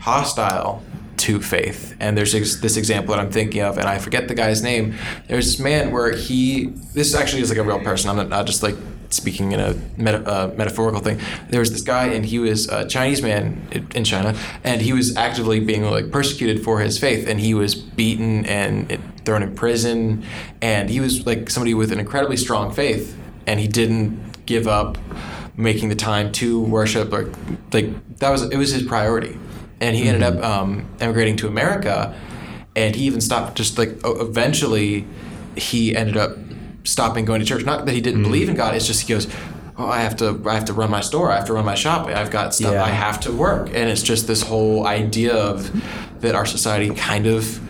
[0.00, 0.82] hostile
[1.18, 1.94] to faith.
[2.00, 4.94] And there's this example that I'm thinking of, and I forget the guy's name.
[5.28, 8.10] There's this man where he, this actually is like a real person.
[8.10, 8.76] I'm not, not just like
[9.10, 11.20] speaking in a meta, uh, metaphorical thing.
[11.50, 14.34] There was this guy, and he was a Chinese man in- in China,
[14.64, 19.00] and he was actively being like persecuted for his faith, and he was beaten and
[19.24, 20.24] thrown in prison,
[20.60, 24.98] and he was like somebody with an incredibly strong faith, and he didn't give up
[25.56, 27.30] making the time to worship or
[27.72, 27.86] like
[28.18, 29.38] that was it was his priority
[29.82, 32.14] and he ended up um, emigrating to america.
[32.74, 35.04] And he even stopped just like eventually
[35.56, 36.38] he ended up
[36.84, 37.64] stopping going to church.
[37.66, 39.26] Not that he didn't believe in god it's just he goes
[39.78, 41.30] oh i have to i have to run my store.
[41.30, 42.06] I have to run my shop.
[42.08, 42.72] I've got stuff.
[42.72, 42.84] Yeah.
[42.84, 43.68] i have to work.
[43.68, 45.70] And it's just this whole idea of
[46.22, 47.60] that our society kind of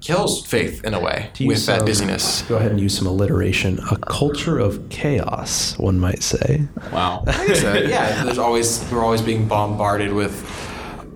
[0.00, 2.42] kills faith in a way To use with that some- busyness.
[2.42, 3.78] Go ahead and use some alliteration.
[3.90, 6.62] A culture of chaos, one might say.
[6.92, 7.24] Wow.
[7.26, 10.34] Yeah, there's always we're always being bombarded with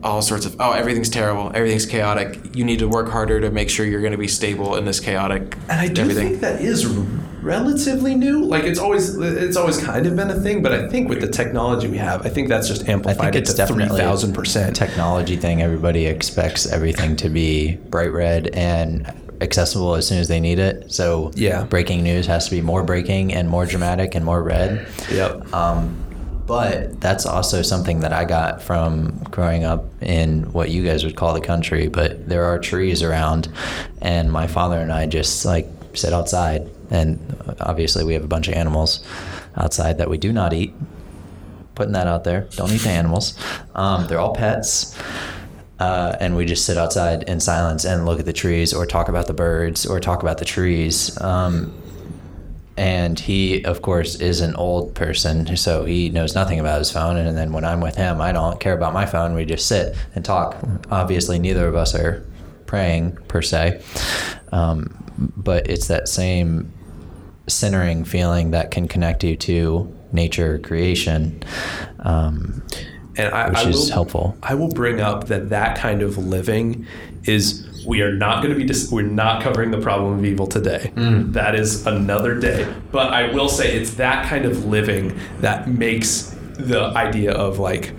[0.02, 2.38] all sorts of oh everything's terrible, everything's chaotic.
[2.56, 5.00] You need to work harder to make sure you're going to be stable in this
[5.00, 6.28] chaotic And I do everything.
[6.28, 6.86] think that is
[7.42, 8.42] relatively new.
[8.44, 11.28] Like it's always it's always kind of been a thing, but I think with the
[11.28, 14.00] technology we have, I think that's just I amplified think it it's to three definitely
[14.00, 14.76] thousand a percent.
[14.76, 15.62] technology thing.
[15.62, 20.92] Everybody expects everything to be bright red and accessible as soon as they need it.
[20.92, 21.64] So Yeah.
[21.64, 24.86] breaking news has to be more breaking and more dramatic and more red.
[25.10, 25.52] Yep.
[25.52, 25.96] Um,
[26.46, 31.16] but that's also something that I got from growing up in what you guys would
[31.16, 31.88] call the country.
[31.88, 33.48] But there are trees around,
[34.00, 36.68] and my father and I just like sit outside.
[36.90, 37.18] And
[37.60, 39.04] obviously, we have a bunch of animals
[39.56, 40.74] outside that we do not eat.
[41.74, 42.42] Putting that out there.
[42.50, 43.38] Don't eat the animals.
[43.74, 44.98] Um, they're all pets.
[45.78, 49.08] Uh, and we just sit outside in silence and look at the trees or talk
[49.08, 51.20] about the birds or talk about the trees.
[51.20, 51.72] Um,
[52.76, 57.16] and he of course is an old person so he knows nothing about his phone.
[57.16, 59.34] And then when i'm with him i don't care about my phone.
[59.34, 60.56] We just sit and talk.
[60.90, 62.24] Obviously neither of us are
[62.66, 63.82] praying per se.
[64.52, 64.96] Um,
[65.36, 66.72] but it's that same
[67.46, 71.42] centering feeling that can connect you to nature creation
[72.00, 72.62] um,
[73.16, 74.36] and I, which I is will, helpful.
[74.42, 76.86] I will bring up that that kind of living
[77.24, 80.46] is we are not going to be dis- we're not covering the problem of evil
[80.46, 80.92] today.
[80.96, 82.72] That is another day.
[82.90, 87.92] But I will say it's that kind of living that makes the idea of like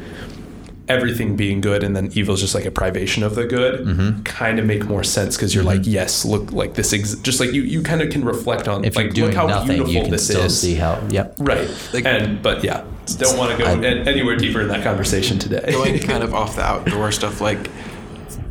[0.90, 4.24] everything being good and then evil is just like a privation of the good Mm-hmm.
[4.24, 7.54] kind of make more sense because you're like yes look like this ex- just like
[7.54, 9.94] you you kind of can reflect on if like you're doing look how nothing beautiful
[9.94, 12.84] you can this still is see how yep right Like- and but yeah
[13.18, 16.58] don't want to go I- anywhere deeper in that conversation today going kind of off
[16.58, 17.70] the outdoor stuff like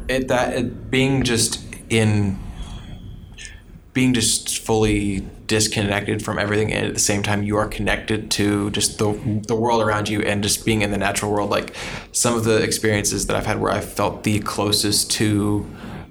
[0.09, 2.39] it that it, being just in
[3.93, 8.71] being just fully disconnected from everything and at the same time you are connected to
[8.71, 9.13] just the
[9.47, 11.75] the world around you and just being in the natural world like
[12.13, 15.67] some of the experiences that I've had where I felt the closest to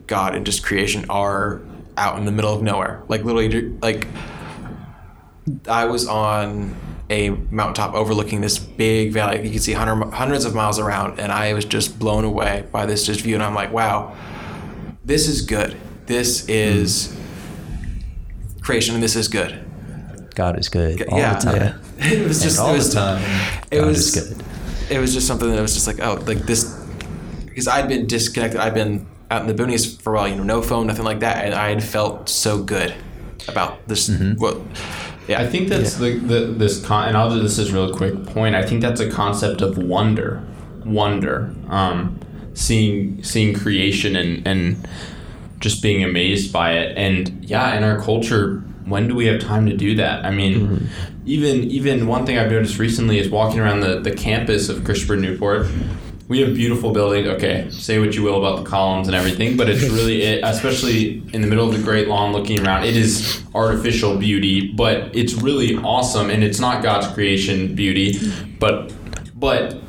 [0.06, 1.62] God and just creation are
[1.98, 3.04] out in the middle of nowhere.
[3.08, 4.08] Like literally like
[5.68, 6.76] I was on
[7.12, 9.46] a mountaintop overlooking this big valley.
[9.46, 12.86] You could see hundred, hundreds of miles around, and I was just blown away by
[12.86, 13.36] this just view.
[13.36, 14.16] And I'm like, wow,
[15.06, 15.78] this is good.
[16.08, 17.16] This is
[18.62, 19.64] creation, and this is good.
[20.36, 23.00] god is good all yeah, the time it was just and all it was the
[23.00, 23.22] time
[23.70, 24.46] it god was is good
[24.90, 26.82] it was just something that was just like oh like this
[27.52, 28.60] because I'd been disconnected.
[28.60, 30.28] I'd been out in the boonies for a while.
[30.28, 32.94] You know, no phone, nothing like that, and I had felt so good
[33.48, 34.10] about this.
[34.10, 34.42] Mm-hmm.
[34.42, 34.66] Well,
[35.32, 37.96] yeah, I think that's the, the this con and I'll do this as a real
[37.96, 38.54] quick point.
[38.54, 40.44] I think that's a concept of wonder,
[40.86, 42.20] wonder, um,
[42.54, 44.88] seeing seeing creation and and
[45.60, 46.98] just being amazed by it.
[46.98, 50.26] And yeah, in our culture, when do we have time to do that?
[50.26, 50.90] I mean,
[51.26, 55.16] even even one thing I've noticed recently is walking around the the campus of Christopher
[55.16, 55.68] Newport.
[56.32, 57.28] We have beautiful buildings.
[57.28, 61.22] Okay, say what you will about the columns and everything, but it's really, it, especially
[61.34, 65.34] in the middle of the Great Lawn, looking around, it is artificial beauty, but it's
[65.34, 68.18] really awesome, and it's not God's creation beauty,
[68.62, 68.94] but
[69.36, 69.82] but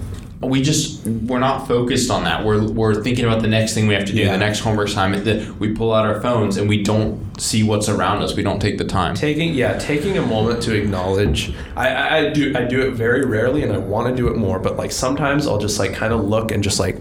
[0.43, 2.45] we just we're not focused on that.
[2.45, 4.33] We're we're thinking about the next thing we have to do, Yeah.
[4.33, 5.25] the next homework assignment.
[5.25, 8.37] That we pull out our phones and we don't see what's around us.
[8.37, 9.15] We don't take the time.
[9.15, 13.63] taking yeah taking a moment to acknowledge I, I, do I do it very rarely
[13.63, 16.25] and I want to do it more but like sometimes I'll just like kind of
[16.25, 16.99] look and just like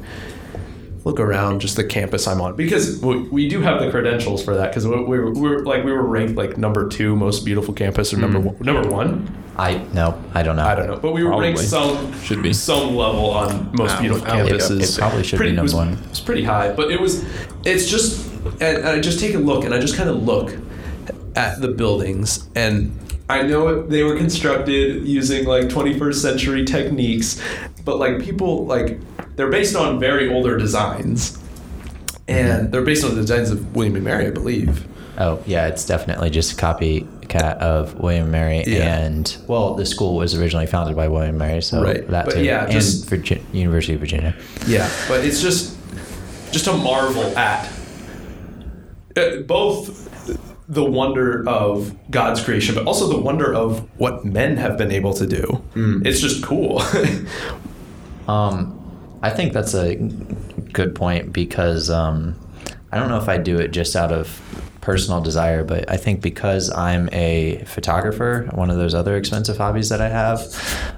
[1.03, 4.55] look around just the campus I'm on because we, we do have the credentials for
[4.55, 7.43] that because we, we, were, we were like we were ranked like number two most
[7.43, 8.53] beautiful campus or number mm.
[8.53, 9.43] one, number one.
[9.57, 10.63] I no, I don't know.
[10.65, 12.53] I don't know, but we were ranked some Should be.
[12.53, 14.97] some level on most Um, beautiful I'll it campuses.
[14.97, 16.03] It probably should be Pretty- it was- number one.
[16.03, 17.23] It was pretty high, but it was.
[17.65, 18.25] It's just,
[18.59, 20.55] and, and I just take a look, and I just kind of look
[21.35, 22.91] at the buildings, and
[23.29, 27.41] I know they were constructed using like 21st century techniques,
[27.85, 28.99] but like people like
[29.35, 31.37] they're based on very older designs,
[32.27, 34.87] and they're based on the designs of William and Mary, I believe.
[35.17, 36.55] Oh yeah, it's definitely just a
[37.31, 38.97] copycat of William and Mary, Yeah.
[38.99, 42.33] and well, the school was originally founded by William and Mary, so Right, that but
[42.35, 42.43] too.
[42.43, 44.35] yeah, and just- Virgi- University of Virginia.
[44.67, 45.75] Yeah, but it's just
[46.51, 47.69] just a marvel at
[49.15, 54.77] uh, both the wonder of God's creation, but also the wonder of what men have
[54.77, 55.61] been able to do.
[55.75, 56.81] It's just cool.
[58.27, 58.77] Um,
[59.23, 59.95] I think that's a
[60.71, 62.35] good point because um,
[62.91, 64.39] I don't know if I do it just out of
[64.81, 69.89] personal desire, but I think because I'm a photographer, one of those other expensive hobbies
[69.89, 70.41] that I have,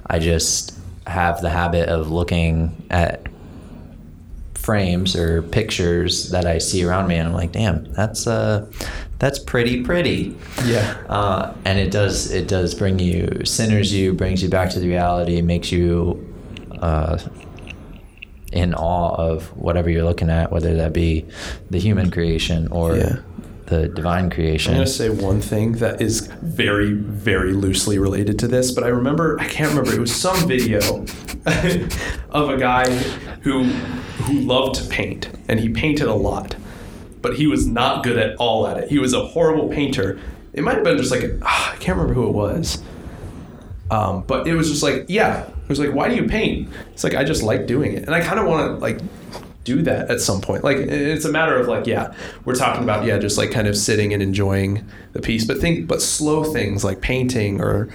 [0.07, 0.73] I just
[1.05, 3.27] have the habit of looking at
[4.55, 8.65] frames or pictures that I see around me, and I'm like, damn, that's uh,
[9.19, 10.35] that's pretty pretty.
[10.65, 10.95] yeah.
[11.09, 14.87] Uh, and it does it does bring you centers you brings you back to the
[14.87, 16.33] reality makes you
[16.79, 17.17] uh,
[18.53, 21.25] in awe of whatever you're looking at whether that be
[21.69, 23.19] the human creation or Yeah.
[23.67, 24.73] The divine creation.
[24.73, 28.83] I'm going to say one thing that is very, very loosely related to this, but
[28.83, 30.79] I remember, I can't remember, it was some video
[32.29, 32.89] of a guy
[33.41, 36.55] who who loved to paint, and he painted a lot,
[37.21, 38.89] but he was not good at all at it.
[38.89, 40.19] He was a horrible painter.
[40.53, 42.81] It might have been just like, ah, I can't remember who it was.
[43.91, 46.69] Um, but it was just like, yeah, it was like, why do you paint?
[46.91, 48.03] It's like, I just like doing it.
[48.03, 48.99] And I kind of want to like
[49.63, 50.63] do that at some point.
[50.63, 52.13] Like it's a matter of like, yeah,
[52.45, 55.87] we're talking about, yeah, just like kind of sitting and enjoying the piece, but think,
[55.87, 57.89] but slow things like painting or,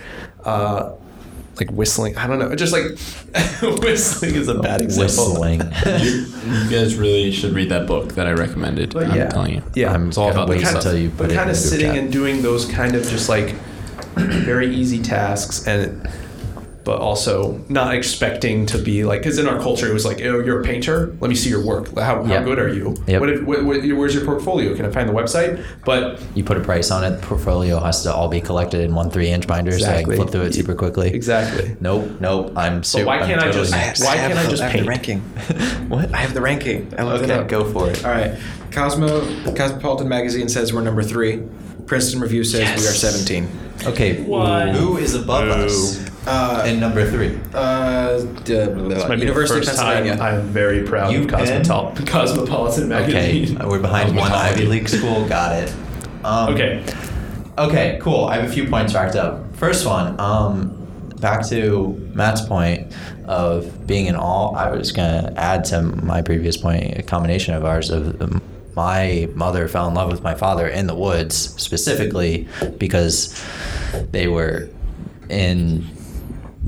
[0.44, 0.92] uh,
[1.58, 2.16] like whistling.
[2.16, 2.54] I don't know.
[2.54, 2.84] Just like
[3.82, 5.40] whistling is a bad example.
[5.42, 8.94] whistling You guys really should read that book that I recommended.
[8.94, 9.62] But I'm yeah, telling you.
[9.74, 9.92] yeah.
[9.92, 12.12] I'm It's all gonna about wait the until you but put kind of sitting and
[12.12, 13.50] doing those kind of just like
[14.14, 16.08] very easy tasks and
[16.88, 20.38] but also not expecting to be like because in our culture it was like oh
[20.40, 22.44] you're a painter let me see your work how, how Yep.
[22.46, 23.20] good are you Yep.
[23.20, 26.56] what if, what, what, where's your portfolio can i find the website but you put
[26.56, 29.46] a price on it the portfolio has to all be collected in one three inch
[29.46, 33.18] binder so I can flip through it super quickly exactly nope nope I'm super why
[33.18, 34.08] can't I totally just- not.
[34.08, 34.84] why can't I just have paint?
[34.84, 35.18] the ranking?
[35.90, 36.94] what I have the ranking.
[36.98, 37.48] I looked it up.
[37.48, 38.38] go for it All right.
[38.70, 39.20] Cosmo
[39.54, 41.42] Cosmopolitan magazine says we're number three.
[41.86, 43.48] Princeton Review says we are 17.
[43.86, 44.70] okay What?
[44.70, 45.64] who is above Boo.
[45.66, 50.22] us Uh, in number three uh, d- Might be University the of first time Pennsylvania.
[50.22, 53.12] i'm very proud You of Cosmopol- cosmopolitan Okay,
[53.46, 55.26] magazine we're behind one Ivy League school.
[55.26, 55.72] Got it.
[56.24, 56.84] Um, okay
[57.56, 58.26] Okay, cool.
[58.26, 59.52] I have a few points racked up.
[59.56, 60.86] First one, um,
[61.20, 62.92] back to Matt's point
[63.26, 64.52] of being in awe.
[64.54, 68.40] I was gonna add to my previous point, a combination of ours of um,
[68.76, 72.46] my mother fell in love with my father in the woods specifically
[72.78, 73.34] because
[74.12, 74.68] they were
[75.28, 75.84] in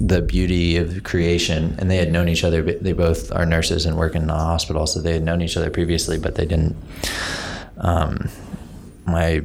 [0.00, 3.98] the beauty of creation and they had known each other they both are nurses and
[3.98, 6.74] work in the hospital so they had known each other previously but they didn't
[7.76, 8.30] um,
[9.04, 9.42] my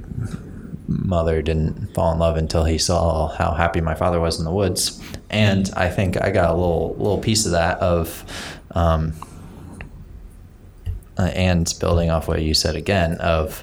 [0.88, 4.52] mother didn't fall in love until he saw how happy my father was in the
[4.52, 5.02] woods.
[5.30, 8.24] And i think i got a little little piece of that of
[8.72, 9.14] um,
[11.18, 13.60] uh, and building off what you said again of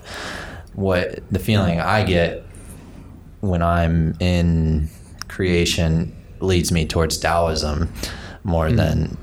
[0.75, 2.45] what the feeling i get
[3.41, 4.89] when i'm in
[5.29, 7.93] creation leads me towards taoism
[8.45, 9.17] more than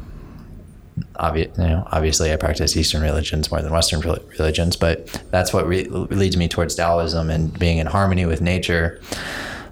[1.15, 5.67] obvi- you know, obviously I practice Eastern religions more than Western religions, but that's what
[5.67, 9.01] re- leads me towards Taoism and being in harmony with nature,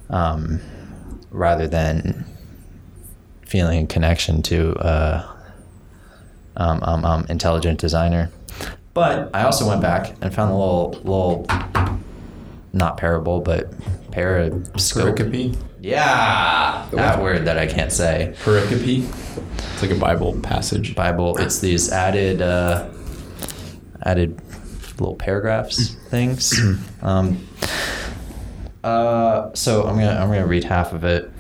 [0.10, 0.60] um,
[1.32, 2.26] rather than
[3.46, 5.36] feeling a connection to uh,
[6.58, 8.30] um, um, um, intelligent designer.
[8.94, 11.46] But I also went back and found a little little
[12.78, 13.74] not parable, but
[14.12, 15.18] periscope.
[15.18, 15.58] Pericope.
[15.80, 18.34] Yeah, that word that I can't say.
[18.44, 19.06] Pericope.
[19.74, 20.96] It's like a Bible passage.
[20.96, 21.38] Bible.
[21.38, 22.90] It's these added uh,
[24.04, 24.42] added
[25.00, 26.60] little paragraphs things.
[27.02, 27.48] um,
[28.84, 31.32] uh, so I'm gonna I'm gonna read half of it.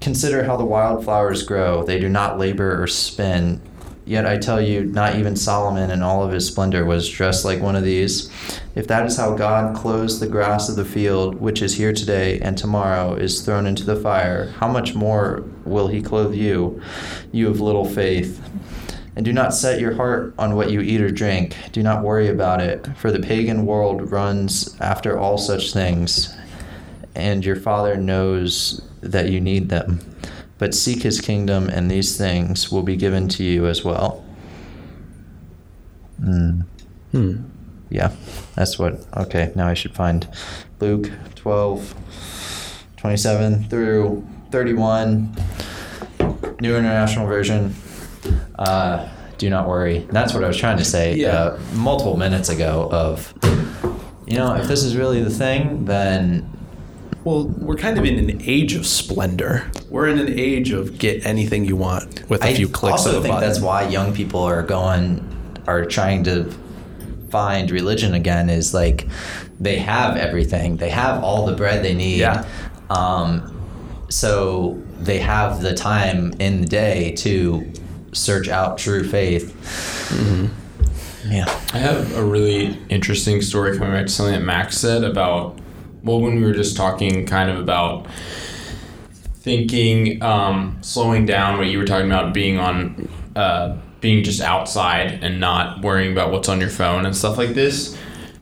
[0.00, 3.60] Consider how the wildflowers grow; they do not labor or spin.
[4.06, 7.62] Yet I tell you, not even Solomon in all of his splendor was dressed like
[7.62, 8.30] one of these.
[8.74, 12.38] If that is how God clothes the grass of the field, which is here today
[12.40, 16.82] and tomorrow is thrown into the fire, how much more will he clothe you,
[17.32, 18.42] you of little faith?
[19.16, 21.56] And do not set your heart on what you eat or drink.
[21.72, 26.36] Do not worry about it, for the pagan world runs after all such things,
[27.14, 30.00] and your Father knows that you need them.
[30.58, 34.24] But seek his kingdom, and these things will be given to you as well.
[36.20, 36.60] Hmm.
[37.90, 38.12] Yeah,
[38.54, 39.04] that's what.
[39.16, 40.26] Okay, now I should find
[40.80, 41.94] Luke 12,
[42.96, 45.34] 27 through 31,
[46.60, 47.74] New International Version.
[48.58, 49.08] Uh,
[49.38, 50.06] do not worry.
[50.10, 51.28] That's what I was trying to say Yeah.
[51.36, 52.88] uh, multiple minutes ago.
[52.90, 53.34] Of,
[54.26, 56.48] you know, if this is really the thing, then
[57.24, 59.70] Well, we're kind of in an age of splendor.
[59.88, 63.10] We're in an age of get anything you want with a I few clicks also
[63.10, 63.48] of a think button.
[63.48, 65.26] that's why young people are going,
[65.66, 66.52] are trying to
[67.30, 68.50] find religion again.
[68.50, 69.08] Is like
[69.58, 70.76] they have everything.
[70.76, 72.18] They have all the bread they need.
[72.18, 72.46] Yeah.
[72.90, 73.50] Um,
[74.10, 77.72] so they have the time in the day to
[78.12, 79.54] search out true faith.
[80.10, 81.32] Mm-hmm.
[81.32, 81.46] Yeah.
[81.72, 85.58] I have a really interesting story coming back to something that Max said about,
[86.04, 88.06] well, when we were just talking kind of about
[89.36, 95.24] thinking, um, slowing down what you were talking about being on, uh, being just outside
[95.24, 97.96] and not worrying about what's on your phone and stuff like this.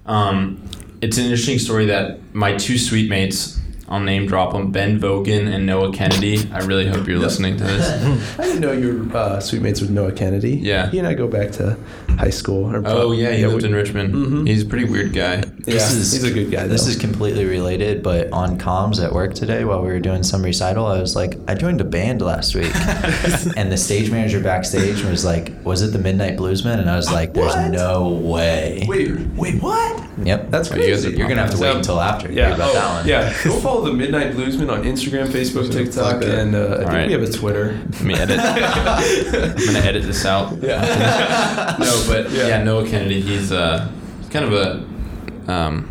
[0.07, 0.63] Um,
[1.01, 5.53] it's an interesting story that my two suite mates, I'll name drop them, Ben Vogan
[5.53, 6.49] and Noah Kennedy.
[6.53, 8.39] I really hope you're listening to this.
[8.39, 10.53] I didn't know you were uh, sweet mates with Noah Kennedy.
[10.57, 10.89] Yeah.
[10.91, 11.77] He and I go back to
[12.19, 12.75] high school.
[12.75, 14.15] Or Oh yeah, he lived we- in Richmond.
[14.15, 14.49] Mhm.
[14.49, 15.43] He's a pretty weird guy.
[15.67, 16.67] Yeah, he's a good guy.
[16.67, 16.91] This though.
[16.91, 20.87] is completely related, but on comms at work today, while we were doing some recital,
[20.87, 22.75] I was like, I joined a band last week,
[23.57, 27.11] and the stage manager backstage was like, "Was it the Midnight Bluesmen?" And I was
[27.13, 27.71] like, "There's What?
[27.71, 30.03] no way." Wait, wait, what?
[30.25, 31.09] Yep, That's Oh, you guys crazy.
[31.15, 33.09] are You're gonna have to wait until after Yeah, about oh, that one.
[33.09, 33.33] yeah.
[33.73, 37.07] Go follow the Midnight Bluesman on Instagram, Facebook, TikTok, and uh, I think Alright.
[37.07, 37.73] we have a Twitter.
[37.93, 38.39] Let me edit.
[38.39, 40.53] I'm gonna edit this out.
[40.63, 41.77] Yeah.
[41.79, 42.49] No, but Yeah.
[42.49, 43.21] yeah, Noah Kennedy.
[43.23, 43.91] He's uh,
[44.31, 45.89] kind of a, um,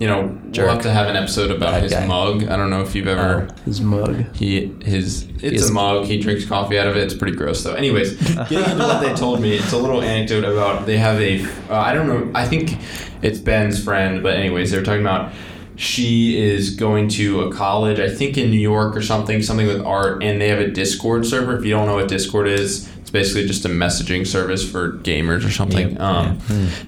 [0.00, 0.64] you know, Jerk.
[0.66, 2.06] we'll have to have an episode about Bad his guy.
[2.06, 2.44] mug.
[2.48, 3.48] I don't know if you've ever.
[3.66, 4.24] His mug.
[4.34, 6.06] He his it's is- a mug.
[6.06, 7.02] He drinks coffee out of it.
[7.02, 7.74] It's pretty gross though.
[7.74, 8.14] Anyways,
[8.48, 11.44] getting into what they told me, it's a little anecdote about they have a.
[11.68, 12.30] Uh, I don't know.
[12.34, 12.78] I think
[13.22, 15.32] it's Ben's friend, but anyways, they were talking about.
[15.78, 19.80] She is going to a college, I think in New York or something, something with
[19.80, 21.56] art, and they have a Discord server.
[21.56, 25.46] If you don't know what Discord is, it's basically just a messaging service for gamers
[25.46, 25.92] or something.
[25.92, 26.00] Yep.
[26.00, 26.38] Um,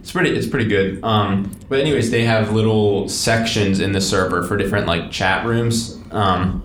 [0.01, 1.05] It's pretty, it's pretty good.
[1.05, 5.97] Um, but anyways, they have little sections in the server for different like chat rooms.
[6.11, 6.65] Um,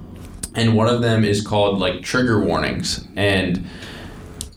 [0.55, 3.67] and one of them is called like trigger warnings and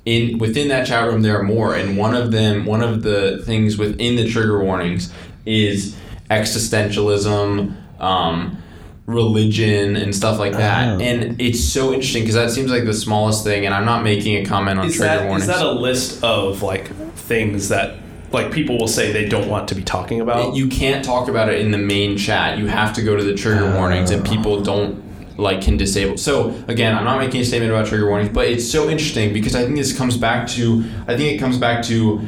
[0.07, 3.43] in within that chat room there are more and one of them one of the
[3.45, 5.13] things within the trigger warnings
[5.45, 5.97] is
[6.31, 8.63] existentialism um,
[9.07, 11.01] religion and stuff like that Oh.
[11.03, 14.37] and it's so interesting because that seems like the smallest thing and i'm not making
[14.37, 17.71] a comment on Is trigger that, is warnings Is that a list of like things
[17.71, 17.97] that
[18.31, 20.55] like people will say they don't want to be talking about?
[20.55, 22.59] you can't talk about it in the main chat.
[22.59, 25.03] You have to go to the trigger warnings, and people don't
[25.39, 26.19] like can disable.
[26.19, 29.55] So again, I'm not making a statement about trigger warnings, but it's so interesting because
[29.55, 32.21] I think this comes back to I think it comes back to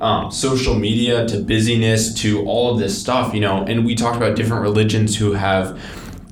[0.00, 3.34] um, social media, to busyness, to all of this stuff.
[3.34, 5.80] You know, and we talked about different religions who have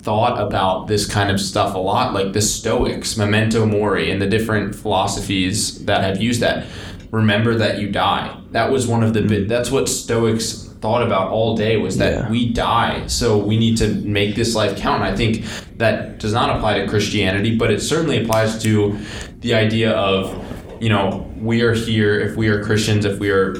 [0.02, 4.26] thought about this kind of stuff a lot, like the Stoics, memento mori, and the
[4.26, 6.66] different philosophies that have used that.
[7.12, 8.36] Remember that you die.
[8.50, 9.46] That was one of the bit.
[9.48, 12.30] That's what Stoics thought about all day was that Yeah.
[12.30, 15.04] we die, so we need to make this life count.
[15.04, 15.44] And I think
[15.78, 18.98] that does not apply to Christianity, but it certainly applies to
[19.40, 20.34] the idea of
[20.80, 23.54] you know, we are here if we are Christians, if we are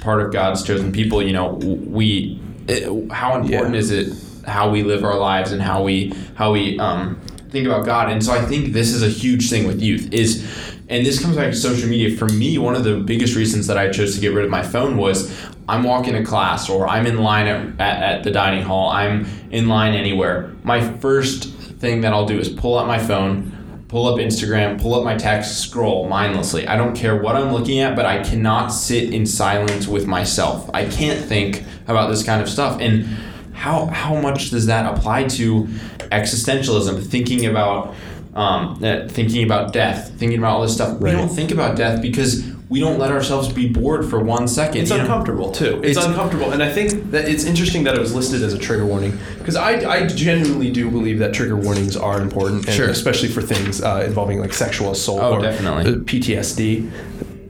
[0.00, 3.80] part of God's chosen people, you know, we it, how important Yeah.
[3.80, 4.12] is it
[4.46, 7.20] how we live our lives and how we how we um,
[7.50, 8.10] think about God.
[8.10, 10.44] And so I think this is a huge thing with youth is
[10.88, 12.16] and this comes back to social media.
[12.16, 14.62] For me, one of the biggest reasons that I chose to get rid of my
[14.62, 15.32] phone was
[15.68, 18.90] I'm walking to class or I'm in line at, at, at the dining hall.
[18.90, 20.52] I'm in line anywhere.
[20.64, 21.44] My first
[21.78, 23.59] thing that I'll do is pull out my phone,
[23.90, 26.64] pull up Instagram, pull up my text, scroll mindlessly.
[26.68, 30.70] I don't care what I'm looking at, but I cannot sit in silence with myself.
[30.72, 32.80] I can't think about this kind of stuff.
[32.80, 33.04] And
[33.52, 35.64] how how much does that apply to
[36.12, 37.04] existentialism?
[37.04, 37.96] Thinking about
[38.34, 41.00] um, uh, thinking about death, thinking about all this stuff.
[41.00, 44.82] We don't think about death because we don't let ourselves be bored for one second.
[44.82, 45.02] It's you know?
[45.02, 45.80] uncomfortable too.
[45.82, 48.58] It's, It's- uncomfortable, and I think that it's interesting that it was listed as a
[48.58, 52.88] trigger warning because I, I genuinely do believe that trigger warnings are important, and Sure.
[52.88, 55.92] especially for things uh, involving like sexual assault Oh, or definitely.
[55.92, 56.90] uh, PTSD.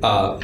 [0.03, 0.41] Uh,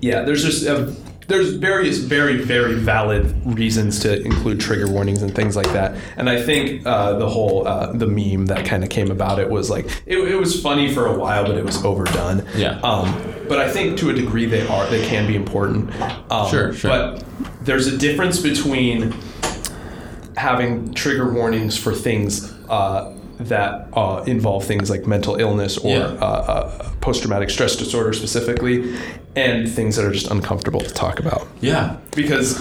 [0.00, 0.92] yeah, there's just uh,
[1.26, 5.96] there's various very very valid reasons to include trigger warnings and things like that.
[6.16, 9.50] And I think uh, the whole uh, the meme that kind of came about it
[9.50, 12.46] was like it, it was funny for a while, but it was overdone.
[12.54, 12.78] Yeah.
[12.84, 15.90] Um, but I think to a degree they are they can be important.
[16.30, 16.90] Um, Sure, sure.
[16.90, 17.24] But
[17.62, 19.14] there's a difference between
[20.36, 26.04] having trigger warnings for things uh, that uh, involve things like mental illness or Yeah.
[26.20, 28.96] uh, uh, post-traumatic stress disorder specifically,
[29.36, 31.96] and things that are just uncomfortable to talk about Yeah.
[32.14, 32.60] because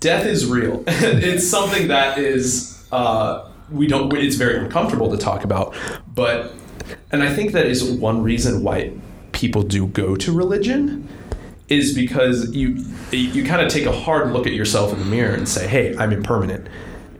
[0.00, 0.82] death is real.
[0.88, 4.12] it's something that is uh, we don't.
[4.16, 5.74] It's very uncomfortable to talk about,
[6.14, 6.52] but
[7.12, 8.92] and I think that is one reason why
[9.32, 11.08] people do go to religion
[11.68, 15.34] is because you you kind of take a hard look at yourself in the mirror
[15.34, 16.68] and say, "Hey, I'm impermanent,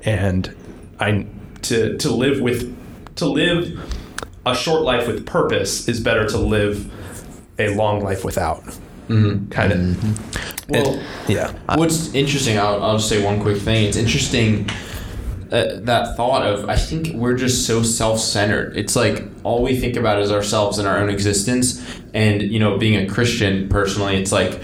[0.05, 0.55] and
[0.99, 1.27] I
[1.63, 2.77] to to live with
[3.17, 3.79] to live
[4.47, 6.91] a short life with purpose is better to live
[7.59, 8.65] a long life without."
[9.09, 9.49] Mm-hmm.
[9.49, 9.79] Kind of.
[9.79, 10.73] Mm-hmm.
[10.73, 11.53] Well, Yeah.
[11.75, 13.87] What's interesting, I'll, I'll just say one quick thing.
[13.87, 14.69] It's interesting
[15.53, 18.77] uh, that thought of, I think we're just so self centered.
[18.77, 21.85] It's like all we think about is ourselves and our own existence.
[22.15, 24.61] And, you know, being a Christian personally, it's like,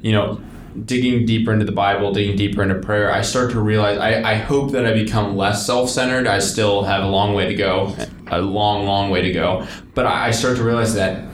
[0.00, 0.40] you know,
[0.84, 4.34] digging deeper into the Bible, digging deeper into prayer, I start to realize I, I
[4.36, 6.26] hope that I become less self centered.
[6.26, 7.94] I still have a long way to go,
[8.28, 9.66] a long, long way to go.
[9.94, 11.24] But I, I start to realize that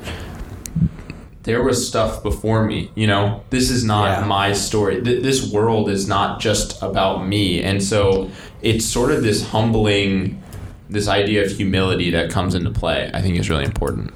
[1.44, 4.26] there was stuff before me you know this is not Yeah.
[4.26, 8.30] my story Th- this world is not just about me and so
[8.62, 10.42] it's sort of this humbling
[10.90, 14.12] this idea of humility that comes into play i think is really important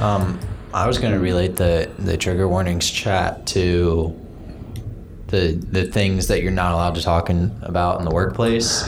[0.00, 0.38] Um,
[0.74, 4.14] I was going to relate the the trigger warnings chat to
[5.28, 8.84] the the things that you're not allowed to talk in, about in the workplace,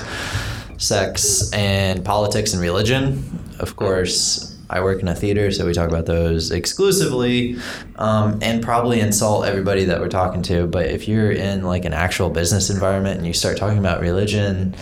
[0.77, 3.23] sex and politics and religion.
[3.59, 7.57] Of course, I work in a theater, so we talk about those exclusively,
[7.97, 10.67] um, and probably insult everybody that we're talking to.
[10.67, 14.75] But if you're in like an actual business environment and you start talking about religion,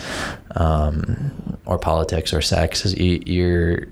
[0.55, 3.87] um, or politics or sex, you, you're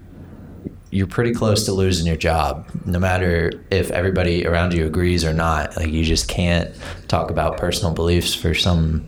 [0.91, 5.34] you're pretty close to losing your job no matter if everybody around you agrees or
[5.34, 6.69] not like you just can't
[7.09, 9.05] talk about personal beliefs for some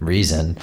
[0.00, 0.58] reason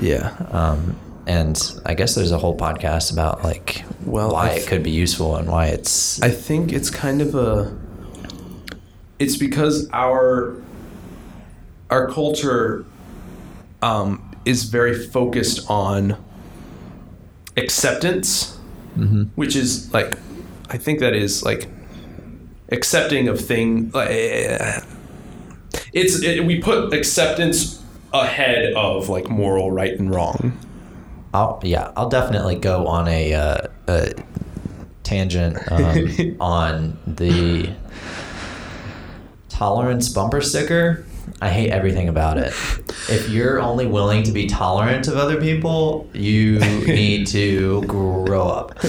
[0.00, 0.34] Yeah.
[0.50, 0.96] um,
[1.26, 4.90] and i guess there's a whole podcast about like Well, why I it could be
[4.90, 7.76] useful and why it's I think it's kind of a.
[9.18, 10.56] It's because our
[11.90, 12.84] our culture
[13.82, 16.16] um, is very focused on
[17.56, 18.56] acceptance,
[19.36, 20.18] which is like,
[20.70, 21.68] I think that is like
[22.70, 23.90] accepting of thing.
[23.92, 24.08] Like,
[25.92, 27.82] it's it, we put acceptance
[28.12, 30.58] ahead of like moral right and wrong.
[31.34, 34.12] I'll, yeah i'll definitely go on a, uh, a
[35.02, 37.70] tangent um, on the
[39.48, 41.04] tolerance bumper sticker
[41.40, 42.46] i hate everything about it
[43.08, 48.76] if you're only willing to be tolerant of other people you need to grow up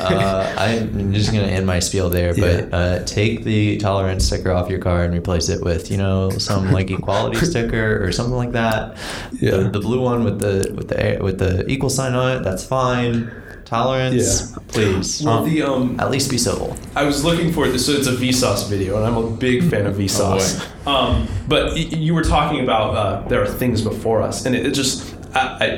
[0.00, 2.76] uh, i'm just going to end my spiel there but Yeah.
[2.76, 6.70] uh, take the tolerance sticker off your car and replace it with you know some
[6.72, 8.96] like equality sticker or something like that
[9.40, 9.56] Yeah.
[9.58, 12.64] the, the blue one with the with the with the equal sign on it that's
[12.64, 13.30] fine
[13.76, 14.58] tolerance Yeah.
[14.74, 17.86] please Well, the um, at least be civil I was looking for this.
[17.86, 20.46] So it's a Vsauce video, and I'm a big fan of Vsauce.
[20.86, 24.62] um, but y- you were talking about uh, there are things before us, and it,
[24.68, 24.96] it just
[25.34, 25.68] I, I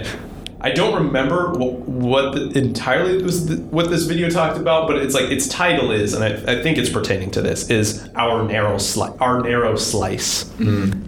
[0.69, 1.73] I don't remember what,
[2.11, 5.91] what the, entirely was the, what this video talked about, but it's like its title
[6.03, 9.13] is, and I, I think it's pertaining to this is our narrow slice.
[9.21, 10.47] Our narrow slice.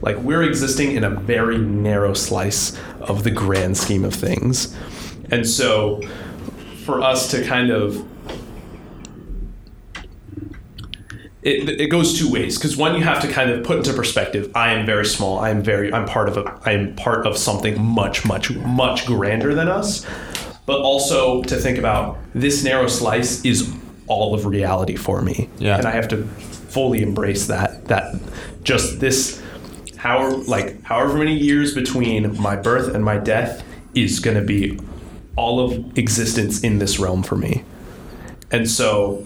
[0.06, 4.76] Like we're existing in a very narrow slice of the grand scheme of things,
[5.32, 6.02] and so
[6.86, 8.06] for us to kind of
[11.42, 12.58] it, it goes two ways.
[12.58, 15.38] Because one you have to kind of put into perspective i am very small.
[15.38, 19.04] I am very i'm part of a i am part of something much much much
[19.04, 20.06] grander than us.
[20.64, 23.72] But also to think about this narrow slice is
[24.08, 25.50] all of reality for me.
[25.58, 25.76] Yeah.
[25.76, 28.14] and i have to fully embrace that that
[28.62, 29.42] just this
[29.96, 33.64] how like however many years between my birth and my death
[33.94, 34.78] is going to be
[35.36, 37.62] all of existence in this realm for me
[38.50, 39.24] and so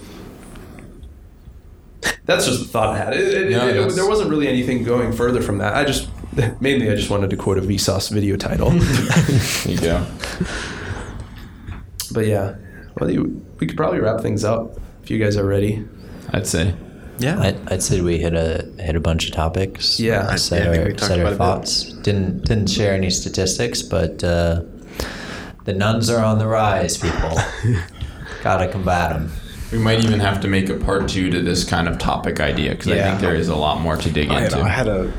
[2.24, 3.14] that's just the thought I had.
[3.14, 5.74] It, it, Yeah, it- that's- there wasn't really anything going further from that.
[5.74, 6.08] I just
[6.60, 8.70] mainly I just wanted to quote a Vsauce video title.
[8.70, 10.06] there you go
[12.12, 12.56] but yeah,
[12.98, 15.86] well, you, we could probably wrap things up if you guys are ready.
[16.32, 16.74] i'd say
[17.18, 17.38] Yeah.
[17.40, 20.00] I'd, I'd say we hit a hit a bunch of topics.
[20.00, 20.26] Yeah.
[20.28, 21.38] I- said yeah, I think our, we talked said our quite a bit.
[21.38, 21.84] thoughts.
[22.02, 24.62] Didn't didn't share any statistics, but uh,
[25.70, 26.96] the nuns are on the rise.
[26.98, 27.38] People,
[28.42, 29.30] gotta combat them.
[29.70, 32.70] we might even have to make a part two to this kind of topic idea
[32.70, 35.12] because i think there is a lot more to dig I, into I had a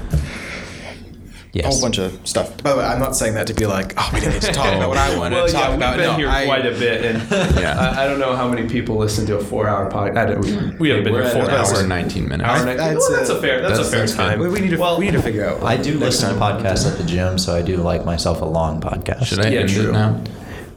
[1.53, 1.65] a Yes.
[1.65, 2.64] whole bunch of stuff.
[2.64, 4.53] By the way, I'm not saying that to be like, oh, we didn't get to
[4.53, 5.19] talk about what I oh.
[5.19, 5.98] wanted well, to talk yeah, about.
[5.98, 7.30] we've been No, here I- quite a bit, and
[7.60, 7.78] Yeah.
[7.78, 10.41] I, I don't know how many people listen to a four-hour podcast.
[10.45, 11.80] We, we haven't been We're here at four an hour hours.
[11.80, 12.49] and 19 minutes.
[12.49, 13.60] Hour and a- I'd well, say that's a fair.
[13.60, 14.40] That's, that's- a fair that's time.
[14.40, 15.61] We, we need to Well, we need to figure out.
[15.61, 18.80] I do listen to podcasts at the gym, so I do like myself a long
[18.80, 19.26] podcast.
[19.26, 19.90] Should I Yeah, end true.
[19.90, 20.23] it now?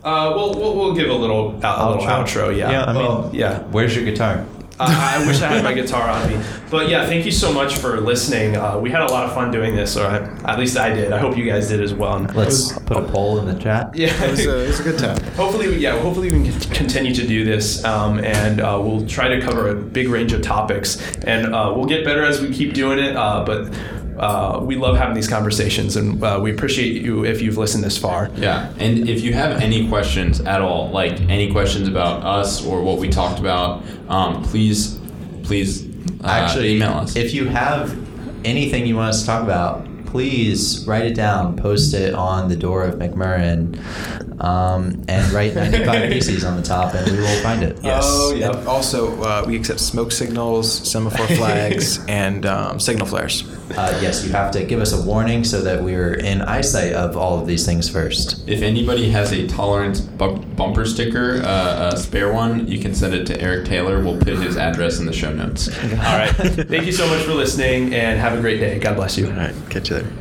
[0.05, 2.55] Uh, we'll, we'll we'll give a little a little outro.
[2.57, 2.71] Yeah.
[2.71, 3.61] Yeah, I mean, Well, yeah.
[3.71, 4.45] Where's your guitar?
[4.79, 4.87] Uh,
[5.21, 6.45] I wish I had my guitar on me.
[6.69, 8.57] But yeah, thank you so much for listening.
[8.57, 10.17] Uh, we had a lot of fun doing this, or I,
[10.51, 11.13] at least I did.
[11.13, 12.17] I hope you guys did as well.
[12.17, 13.95] And Let's put a poll in the chat.
[13.95, 14.09] yeah.
[14.25, 15.23] It was, a, it was a good time.
[15.37, 19.29] hopefully, we, yeah, hopefully we can continue to do this, um, and uh, we'll try
[19.29, 22.75] to cover a big range of topics, and uh, we'll get better as we keep
[22.75, 23.15] doing it.
[23.17, 23.73] Uh, but
[24.19, 27.99] uh, we love having these conversations, and uh, we appreciate you if you've listened this
[27.99, 28.31] far.
[28.37, 32.83] Yeah, and if you have any questions at all, like any questions about us or
[32.83, 34.99] what we talked about, um, please,
[35.43, 35.85] please
[36.23, 37.17] uh, Actually, email us.
[37.17, 37.97] if you have
[38.45, 42.57] anything you want us to talk about, please write it down, post it on the
[42.57, 47.63] door of McMurran, um, and write 95 pieces on the top, and we will find
[47.63, 47.79] it.
[47.83, 48.03] Yes.
[48.07, 48.55] Oh, yep.
[48.57, 53.45] And also, uh, we accept smoke signals, semaphore flags, and um, signal flares.
[53.77, 57.17] Uh, yes, you have to give us a warning so that we're in eyesight of
[57.17, 58.47] all of these things first.
[58.49, 63.15] if anybody has a tolerance bu- bumper sticker, uh, a spare one, you can send
[63.15, 64.03] it to Eric Taylor.
[64.03, 65.69] We'll put his address in the show notes.
[65.83, 66.31] All right.
[66.31, 68.79] Thank you so much for listening, and have a great day.
[68.79, 69.27] God bless you.
[69.29, 70.13] All right, catch you there.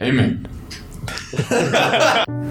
[0.00, 0.48] Amen.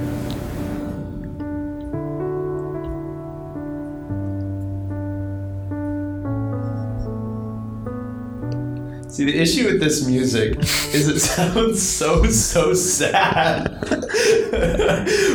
[9.22, 10.58] See, the issue with this music
[10.96, 13.70] is it sounds so, so sad.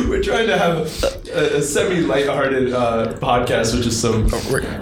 [0.09, 1.03] We're trying to have
[1.33, 4.25] a, a semi lighthearted uh, podcast with just some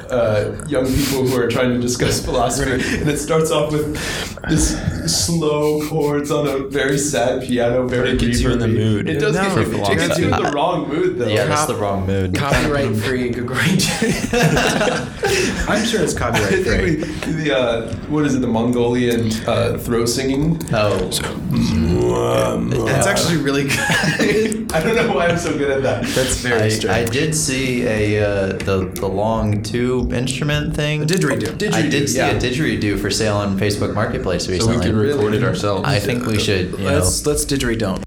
[0.10, 2.72] uh, young people who are trying to discuss philosophy.
[2.72, 3.94] And it starts off with
[4.50, 4.76] this
[5.06, 9.08] slow chords on a very sad piano, very But it gets you in the mood
[9.08, 11.28] It does No, get you, for it gets you in the wrong mood, though.
[11.28, 12.34] Yeah, that's the wrong mood.
[12.34, 13.30] Copyright free.
[13.30, 13.88] Great.
[15.68, 17.34] I'm sure it's I copyright think free.
[17.34, 18.95] we, the, uh, what is it, the Mongolian
[19.48, 20.60] uh, throat singing?
[20.74, 21.10] Oh,
[22.88, 24.72] It's actually really good.
[24.74, 26.04] I don't know why I'm so good at that.
[26.16, 27.10] That's very I, strange.
[27.10, 31.04] I did see a uh, the the long tube instrument thing.
[31.04, 31.74] A didgeridoo.
[31.74, 32.32] I did see yeah.
[32.32, 34.76] a didgeridoo for sale on Facebook Marketplace recently.
[34.76, 35.08] So we recently.
[35.08, 35.88] can record it ourselves.
[35.88, 36.72] I think we should.
[36.72, 38.05] You let's let's didgeridoo.